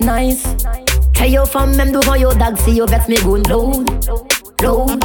Nice. 0.00 0.44
Tell 1.14 1.30
your 1.30 1.46
fam 1.46 1.74
même 1.74 1.90
devant 1.92 2.14
your 2.14 2.34
dog 2.34 2.56
Si 2.58 2.76
yo 2.76 2.86
vex 2.86 3.08
me 3.08 3.16
gun 3.16 3.42
load 3.48 4.33
Load 4.62 5.04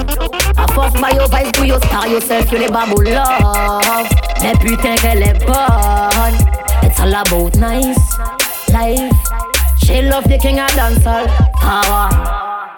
A 0.57 0.67
force 0.73 0.93
your 1.15 1.27
vice 1.27 1.51
do 1.53 1.65
your 1.65 1.79
star 1.81 2.07
yourself 2.07 2.51
You 2.51 2.59
les 2.59 2.69
babou 2.69 3.01
love. 3.01 4.07
Mais 4.41 4.53
putain 4.53 4.95
qu'elle 4.95 5.23
est 5.23 5.45
bonne 5.45 6.37
It's 6.83 6.99
all 6.99 7.13
about 7.13 7.55
nice 7.57 7.97
life. 8.71 9.11
She 9.83 10.01
love 10.01 10.25
the 10.25 10.37
king 10.37 10.59
of 10.59 10.69
dancehall 10.75 11.27
Power. 11.53 12.09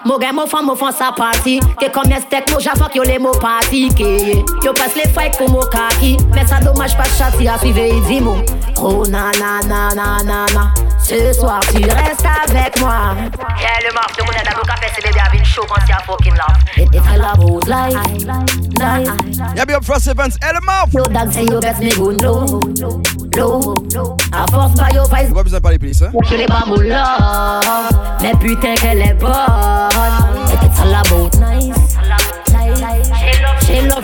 Mo 0.06 0.18
gen 0.18 0.36
mo 0.36 0.48
fan 0.48 0.66
mo 0.66 0.76
fan 0.76 0.92
sa 0.94 1.12
party. 1.12 1.60
Ke 1.78 1.92
kom 1.94 2.10
yes 2.10 2.26
tek 2.30 2.50
mo 2.50 2.58
javak 2.58 2.96
yo 2.96 3.04
le 3.04 3.20
mo 3.20 3.32
party 3.34 3.90
Ke 3.90 4.42
yo 4.64 4.74
pas 4.74 4.96
le 4.96 5.06
fight 5.14 5.38
pou 5.38 5.48
mo 5.48 5.62
kaki 5.62 6.18
Men 6.34 6.48
sa 6.48 6.60
domaj 6.60 6.96
pa 6.98 7.04
chati 7.18 7.48
a 7.48 7.58
suive 7.60 7.86
i 7.86 8.00
di 8.08 8.20
mo 8.20 8.42
Oh 8.78 9.04
na 9.06 9.32
na 9.38 9.60
na 9.70 9.94
na 9.94 10.18
na 10.24 10.46
na 10.56 10.91
Ce 11.12 11.34
soir, 11.34 11.60
tu 11.60 11.84
restes 11.84 12.26
avec 12.48 12.80
moi. 12.80 13.14
Yeah, 13.60 13.86
le 13.86 13.94
marche 13.94 14.16
de 14.16 14.24
mon 14.24 14.32
aide 14.32 14.48
à 14.48 14.56
mon 14.56 14.64
café, 14.64 14.88
c'est 14.96 15.04
bébé 15.04 15.20
avec 15.28 15.44
chaud 15.44 15.66
quand 15.68 15.82
c'est 15.86 15.92
à 15.92 16.00
fucking 16.06 16.32
love. 16.32 16.56
It's 16.78 17.06
all 17.06 17.22
about 17.22 17.68
life, 17.68 17.98
life. 18.80 19.10
Yeah, 19.58 19.66
be 19.66 19.74
up 19.74 19.84
Frost 19.84 20.08
Events, 20.08 20.38
Elmaf. 20.42 20.94
Your 20.94 21.04
dog 21.10 21.34
say 21.34 21.44
you 21.44 21.60
best 21.60 21.82
me 21.82 21.92
go 21.92 22.12
low, 22.12 22.62
low. 23.36 23.76
À 24.32 24.46
force, 24.50 24.74
by 24.76 24.96
your 24.96 25.06
face. 25.10 25.34
Pas 25.34 25.44
besoin 25.44 25.60
de 25.60 25.64
parler 25.64 25.80
plus, 25.80 26.02
hein. 26.02 26.12
Je 26.30 26.36
l'ai 26.38 26.46
pas 26.46 26.64
mon 26.66 26.78
love, 26.78 27.92
mais 28.22 28.32
putain 28.40 28.76
qu'elle 28.76 29.02
est 29.02 29.14
bonne. 29.16 29.34
It's 30.64 30.80
all 30.80 30.96
about 30.96 31.38
nice. 31.42 31.98
She 33.72 33.82
love 33.88 34.04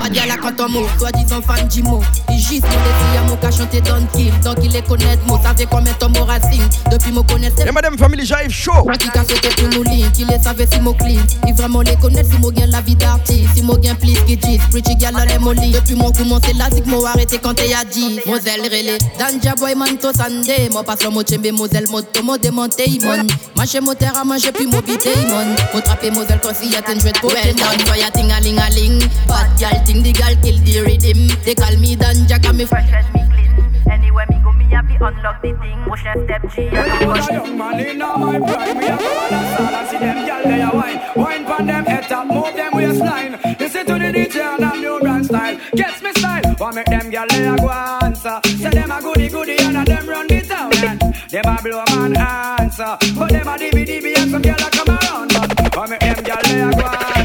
Pas 0.00 0.08
dire 0.10 0.26
là 0.26 0.34
quand 0.40 0.60
on 0.60 0.68
move, 0.68 0.90
toi 0.98 1.10
disant 1.12 1.40
fan 1.40 1.70
Jimo. 1.70 2.02
Il 2.28 2.38
juste 2.38 2.62
mon 2.62 2.68
défi 2.68 3.18
à 3.18 3.22
mon 3.28 3.36
cas 3.36 3.50
chanter 3.50 3.80
Don 3.80 4.06
Kill. 4.14 4.32
Donc 4.44 4.56
il 4.62 4.72
les 4.72 4.82
connaît, 4.82 5.18
moi 5.26 5.40
savait 5.42 5.66
combien 5.70 5.92
ton 5.94 6.10
mot 6.10 6.24
racine? 6.24 6.62
Depuis 6.90 7.12
mon 7.12 7.22
connaissait. 7.22 7.66
Et 7.66 7.72
madame 7.72 7.96
famille, 7.96 8.26
j'arrive 8.26 8.50
chaud. 8.50 8.72
Qui 8.98 9.08
a 9.08 9.22
sauté 9.22 9.48
tout 9.56 9.68
mon 9.74 9.82
ligne, 9.90 10.10
qui 10.10 10.24
les 10.24 10.38
savait 10.38 10.66
si 10.70 10.80
mon 10.80 10.92
clean. 10.92 11.20
Il 11.46 11.54
vraiment 11.54 11.80
les 11.80 11.96
connaît 11.96 12.24
si 12.24 12.36
mon 12.40 12.50
gain 12.50 12.66
la 12.66 12.82
vie 12.82 12.94
d'artiste. 12.94 13.48
Si 13.54 13.62
mon 13.62 13.76
gain 13.76 13.94
plus 13.94 14.22
qui 14.26 14.36
dit, 14.36 14.58
pretty 14.70 14.96
gal 14.96 15.14
les 15.26 15.38
molly. 15.38 15.70
Depuis 15.70 15.94
mon 15.94 16.12
commencé 16.12 16.52
la 16.52 16.68
zik, 16.70 16.86
moi 16.86 17.08
arrêté 17.08 17.38
quand 17.42 17.54
t'es 17.54 17.72
à 17.72 17.84
10. 17.84 18.20
Moselle 18.26 18.62
relé, 18.62 18.98
Danja 19.18 19.54
boy 19.54 19.74
man 19.74 19.96
to 19.96 20.12
sande. 20.12 20.72
Moi 20.72 20.82
passe 20.82 21.04
mon 21.10 21.22
chembe, 21.24 21.50
Moselle 21.52 21.88
moto, 21.90 22.22
mo 22.22 22.36
démonté, 22.36 22.88
imon. 22.88 23.26
Manger 23.56 23.80
mon 23.80 23.94
terre 23.94 24.16
à 24.16 24.24
manger 24.24 24.52
puis 24.52 24.66
mon 24.66 24.80
bité, 24.80 25.10
imon. 25.24 25.54
Mo 25.72 25.80
trapper 25.80 26.10
Moselle 26.10 26.40
quand 26.42 26.54
si 26.54 26.68
y'a 26.68 26.82
t'en 26.82 26.98
jouet 26.98 27.12
pour 27.20 27.32
elle. 27.32 27.54
Down 27.54 27.78
for 27.86 27.96
ya 27.96 28.10
ting 28.10 28.30
a 28.42 28.48
ling 28.48 28.58
a 28.58 28.68
ling. 28.74 28.98
Bad 29.26 29.58
gal 29.58 29.86
ting, 29.86 30.02
the 30.02 30.12
gal 30.12 30.34
kill 30.42 30.58
the 30.64 30.80
rhythm. 30.82 31.28
They 31.44 31.54
call 31.54 31.76
me 31.78 31.96
Danja, 31.96 32.42
cause 32.42 32.54
me 32.54 32.64
fresh 32.64 32.92
as 32.92 33.06
me 33.14 33.22
clean. 33.30 33.52
Anywhere 33.90 34.26
me 34.28 34.40
go, 34.42 34.52
me 34.52 34.64
happy 34.64 34.94
unlock 34.94 35.42
the 35.42 35.52
thing. 35.60 35.78
Push 35.86 36.04
and 36.06 36.24
step 36.24 36.42
G. 36.50 36.68
and 36.68 36.78
I 36.78 37.04
push 37.04 37.28
it. 37.28 37.32
young 37.32 37.58
man 37.58 37.80
in 37.80 37.98
my 37.98 38.38
prime. 38.38 38.78
We 38.78 38.86
a 38.86 38.96
go 38.96 39.10
on 39.22 39.34
a 39.34 39.40
style 39.54 39.74
and 39.74 39.88
see 39.88 39.98
them 39.98 40.18
gyal 40.26 40.42
they 40.44 40.62
a 40.62 40.70
wine. 40.72 41.00
Wine 41.16 41.44
pon 41.44 41.66
them 41.66 41.84
head 41.84 42.04
top, 42.08 42.26
move 42.26 42.54
them 42.54 42.72
waistline. 42.74 43.32
Listen 43.60 43.86
to 43.86 43.94
the 43.94 44.10
DJ 44.12 44.36
and 44.40 44.64
I'm 44.64 44.80
new 44.80 45.00
brand 45.00 45.26
style. 45.26 45.56
Gets 45.74 46.02
me 46.02 46.10
style. 46.12 46.42
Want 46.58 46.74
make 46.74 46.86
them 46.86 47.10
gyal 47.12 47.28
they 47.28 47.46
a 47.46 47.56
go 47.56 47.70
answer. 47.70 48.40
Say 48.58 48.70
them 48.70 48.90
a 48.90 49.00
goody 49.00 49.28
goody 49.28 49.56
and 49.58 49.76
a 49.76 49.84
them 49.84 50.06
run 50.08 50.26
the 50.26 50.40
town 50.40 50.72
and 50.84 51.00
them 51.30 51.46
a 51.46 51.62
blow 51.62 51.84
man 51.90 52.16
answer. 52.16 52.96
But 53.14 53.30
them 53.30 53.48
a 53.48 53.58
dibby 53.58 53.84
dibby 53.86 54.18
and 54.18 54.30
some 54.30 54.42
gyal 54.42 54.66
a 54.66 54.70
come 54.70 54.90
around. 54.96 55.32
But 55.32 55.76
want 55.76 55.90
make 55.90 56.00
them 56.00 56.24
gyal 56.24 56.42
they 56.42 56.60
a 56.60 56.70
go 56.70 56.86
answer. 56.86 57.21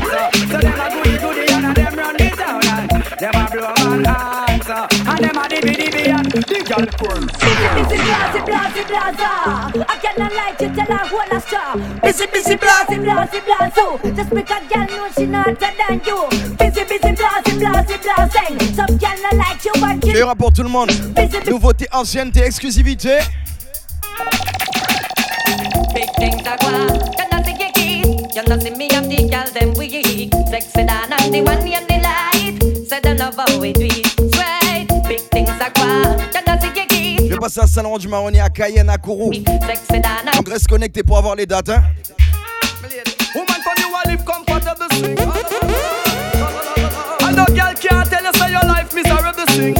Them 3.58 3.66
a 3.66 3.74
blow 3.74 3.90
man 3.90 4.06
answer. 4.06 4.88
And 5.08 5.20
them 5.20 5.38
a 5.38 5.48
dibby 5.48 5.74
dibby 5.76 6.08
and 6.10 6.32
the 6.32 6.40
gyal 6.64 6.88
cool. 6.98 7.22
Busy, 7.28 7.98
blasey, 8.06 8.42
blasey, 8.46 8.84
blaza. 8.86 9.32
I 9.78 9.98
a 11.32 11.40
star. 11.42 11.78
Busy, 12.02 12.26
busy. 12.28 12.56
Just 14.16 14.32
not 15.30 16.08
you. 16.08 16.30
Some 18.76 18.98
not 19.22 19.34
like 19.34 19.66
you, 19.66 20.36
pour 20.36 20.52
tout 20.52 20.64
le 20.64 20.70
monde. 20.70 20.92
Nouveauté, 21.50 21.88
ancienneté, 21.92 22.42
exclusivité. 22.42 23.20
Big. 25.94 26.08
You 28.38 28.44
you. 28.44 30.02
You 31.66 32.02
light. 32.02 32.57
Say 32.88 33.02
them 33.02 33.18
love 33.18 33.36
how 33.36 33.60
we 33.60 33.74
do 33.74 33.86
it. 33.86 34.08
Sweet. 34.16 34.88
Big 35.10 35.20
things 35.32 35.50
are 35.50 35.70
gone. 35.72 36.20
You 36.34 36.42
know 36.46 36.58
see 36.62 36.72
you 36.80 36.86
key. 36.88 37.18
Je 37.28 37.34
vais 37.34 37.38
passer 37.38 37.60
à 37.60 37.68
Saint-Laurent 37.68 37.98
du 37.98 38.08
Maroni, 38.08 38.40
à 38.40 38.50
Cayenne, 38.50 38.90
à 38.90 38.98
Kourou. 38.98 39.32
Reste 40.48 40.68
connecté 40.68 41.04
pour 41.04 41.18
avoir 41.18 41.36
les 41.36 41.46
dates, 41.46 41.68
hein. 41.70 41.84
Woman 43.36 43.62
from 43.62 43.76
you 43.78 43.94
a 43.94 44.10
live 44.10 44.24
comfortable 44.24 44.88
swing. 44.94 45.18
I 47.20 47.32
know 47.34 47.46
girl 47.48 47.74
can't 47.76 48.10
tell 48.10 48.24
you 48.24 48.32
say 48.34 48.52
your 48.52 48.64
life 48.64 48.94
miserable 48.94 49.48
swing. 49.50 49.76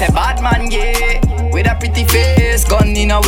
Say 0.00 0.12
bad 0.14 0.40
man, 0.42 0.70
yeah. 0.70 1.20
With 1.52 1.66
a 1.66 1.74
pretty 1.78 2.04
face, 2.04 2.64
gun 2.64 2.96
in 2.96 3.10
a 3.10 3.20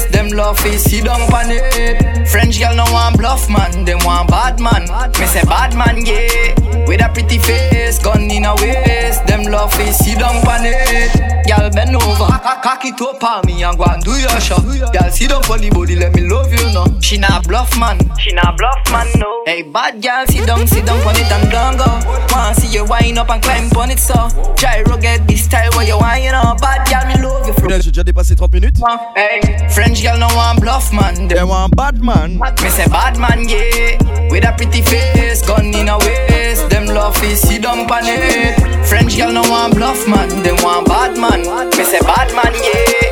waist. 0.00 0.12
Them 0.12 0.28
love 0.28 0.58
face, 0.58 0.84
sit 0.84 1.04
down 1.04 1.20
on 1.20 1.50
it. 1.50 2.28
French 2.28 2.58
girl 2.58 2.74
no 2.76 2.84
want 2.92 3.18
bluff 3.18 3.48
man, 3.48 3.84
them 3.84 3.98
want 4.04 4.28
bad 4.28 4.60
man. 4.60 4.82
Me 5.18 5.26
say 5.26 5.42
bad 5.44 5.74
man, 5.74 6.04
yeah. 6.04 6.54
With 6.86 7.02
a 7.02 7.10
pretty 7.12 7.38
face, 7.38 7.98
gun 7.98 8.30
in 8.30 8.44
a 8.44 8.54
waist. 8.56 9.26
Them 9.26 9.44
love 9.44 9.72
face, 9.74 9.98
sit 9.98 10.18
down 10.18 10.36
on 10.36 10.64
it. 10.64 11.46
Girl 11.46 11.70
bend 11.70 11.96
over, 11.96 12.26
cock 12.26 12.62
cock 12.62 12.84
it 12.84 13.00
up 13.00 13.22
on 13.22 13.46
me 13.46 13.62
and 13.62 13.76
go 13.76 13.84
and 13.84 14.02
do 14.02 14.12
your 14.12 14.40
shot. 14.40 14.62
Girl 14.64 15.10
sit 15.10 15.30
down 15.30 15.42
for 15.42 15.58
the 15.58 15.70
body, 15.70 15.96
let 15.96 16.14
me 16.14 16.28
love 16.28 16.52
you 16.52 16.72
now. 16.72 16.86
She 17.00 17.18
not 17.18 17.46
bluff 17.46 17.76
man, 17.78 17.98
she 18.18 18.32
not 18.32 18.56
bluff 18.56 18.78
man 18.90 19.06
no. 19.18 19.42
Hey 19.46 19.62
bad 19.62 20.02
girl, 20.02 20.26
sit 20.26 20.46
down, 20.46 20.66
sit 20.66 20.86
down 20.86 21.00
on 21.06 21.16
it 21.16 21.30
and 21.30 21.50
don't 21.50 21.76
go. 21.76 21.90
Wanna 22.30 22.54
see 22.54 22.68
you 22.68 22.84
wind 22.84 23.18
up 23.18 23.30
and 23.30 23.42
climb 23.42 23.70
on 23.76 23.90
it 23.90 23.98
so. 23.98 24.28
Try 24.56 24.82
get 25.00 25.26
this 25.26 25.44
style 25.44 25.70
where 25.72 25.86
you 25.86 25.98
wind 25.98 26.34
up. 26.34 26.60
Bad 26.60 26.86
girl, 26.88 27.06
me 27.08 27.22
love 27.22 27.46
you. 27.46 27.54
Putain, 27.54 27.80
J'ai 27.80 27.90
déjà 27.90 28.04
dépassé 28.04 28.36
30 28.36 28.52
minutes. 28.52 28.80
Hey, 29.16 29.40
French 29.70 29.89
girl 29.98 30.18
no 30.18 30.28
want 30.36 30.60
bluff 30.60 30.92
man. 30.92 31.26
They 31.26 31.42
want 31.42 31.74
bad 31.74 32.00
man. 32.02 32.38
Me 32.38 32.68
say 32.70 32.86
bad 32.86 33.18
man, 33.18 33.48
yeah. 33.48 33.98
With 34.30 34.44
a 34.44 34.54
pretty 34.56 34.82
face, 34.82 35.44
gun 35.44 35.74
in 35.74 35.88
a 35.88 35.98
waist. 35.98 36.70
Them 36.70 36.86
love 36.86 37.20
is 37.24 37.40
sit 37.40 37.62
down 37.62 37.90
on 37.90 38.04
it. 38.04 38.86
French 38.86 39.16
girl 39.16 39.32
no 39.32 39.42
want 39.50 39.74
bluff 39.74 40.06
man. 40.06 40.28
They 40.42 40.52
want 40.52 40.86
bad 40.86 41.18
man. 41.18 41.40
Me 41.76 41.84
say 41.84 42.00
bad 42.00 42.30
man, 42.36 42.54
yeah. 42.54 43.09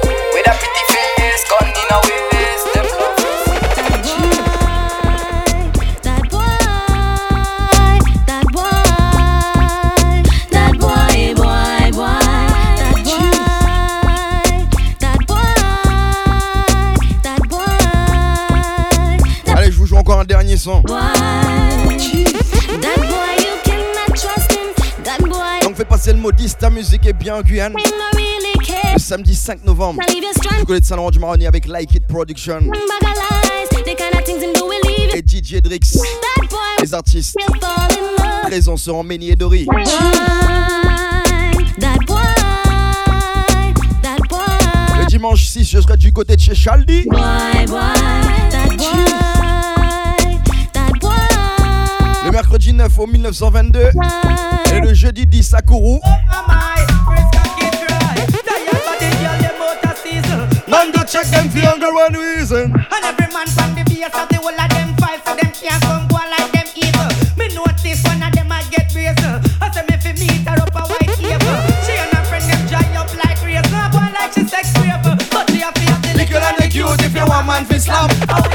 Boy, 20.68 20.82
Donc 25.62 25.76
fais 25.76 25.84
passer 25.84 26.12
le 26.12 26.18
mot 26.18 26.30
10, 26.30 26.58
ta 26.58 26.68
musique 26.70 27.06
est 27.06 27.12
bien 27.12 27.36
en 27.36 27.42
Guyane. 27.42 27.74
Le 28.94 28.98
samedi 28.98 29.34
5 29.34 29.64
novembre. 29.64 30.00
Du 30.58 30.64
côté 30.66 30.80
de 30.80 30.84
Saint-Laurent 30.84 31.10
du 31.10 31.18
Maroni 31.18 31.46
avec 31.46 31.66
Like 31.66 31.94
It 31.94 32.06
Production. 32.06 32.60
Et 35.14 35.22
DJ 35.26 35.62
Drix. 35.62 35.98
Les 36.80 36.94
artistes 36.94 37.36
présents 38.42 38.76
seront 38.76 39.02
Méni 39.02 39.30
et 39.30 39.36
Dory. 39.36 39.66
Dimanche 45.08 45.46
6, 45.46 45.70
je 45.70 45.80
serai 45.80 45.96
du 45.96 46.12
côté 46.12 46.36
de 46.36 46.40
chez 46.40 46.54
Chaldi. 46.54 47.08
2009 52.78 52.98
au 52.98 53.06
1922 53.06 53.90
et 54.72 54.80
le 54.80 54.94
jeudi 54.94 55.26
10 55.26 55.54
à 55.54 55.62
Kourou. 55.62 56.00
Oh, 56.04 56.08
oh 56.08 56.42
check 61.10 61.24
them 61.28 61.48
for 61.48 61.94
one 61.94 62.12
reason. 62.12 62.70
And 62.70 63.04
every 63.04 63.32
man 63.32 63.46
from 63.48 63.74
the 63.74 63.82
base 63.84 64.04
of 64.04 64.28
the 64.28 64.36
whole 64.36 64.52
of 64.52 64.68
them 64.70 64.94
fight 65.00 65.24
for 65.24 65.34
them 65.34 65.50
can't 65.56 65.82
come 65.82 66.06
go 66.06 66.18
like 66.18 66.52
them 66.52 66.66
evil. 66.76 67.08
Me 67.38 67.48
notice 67.54 68.04
one 68.04 68.22
of 68.22 68.32
them 68.32 68.52
I 68.52 68.62
get 68.70 68.92
brazen. 68.92 69.40
I 69.60 69.70
say 69.72 69.82
me 69.88 69.96
fi 69.98 70.12
meet 70.12 70.46
her. 70.46 70.54
She 71.82 71.94
and 71.96 72.12
her 72.12 72.24
friend 72.28 72.44
them 72.44 72.62
dry 72.68 72.84
up 72.94 73.10
like 73.24 73.42
razor. 73.42 73.88
Like 74.12 74.32
she 74.34 74.44
sex 74.44 74.72
but 75.32 75.50
she 75.50 75.62
a 75.62 75.72
if 75.74 77.14
you 77.14 77.26
want 77.26 77.46
man 77.46 77.64
fi. 77.64 77.78
Oh, 78.28 78.47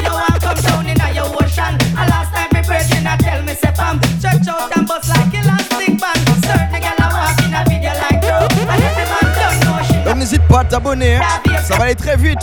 Donc 10.04 10.16
n'hésite 10.16 10.42
pas 10.48 10.60
à 10.60 10.64
t'abonner. 10.64 11.16
hein. 11.16 11.20
Ça 11.62 11.76
va 11.76 11.84
aller 11.84 11.94
très 11.94 12.16
vite. 12.16 12.38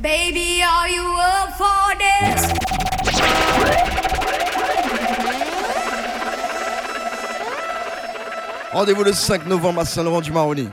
Baby, 0.00 0.60
are 0.62 0.88
you 0.88 1.16
up 1.18 1.56
for 1.56 1.94
this? 1.98 4.03
Rendez-vous 8.74 9.04
le 9.04 9.12
5 9.12 9.46
novembre 9.46 9.82
à 9.82 9.84
Saint-Laurent 9.84 10.20
du 10.20 10.32
Maroni. 10.32 10.68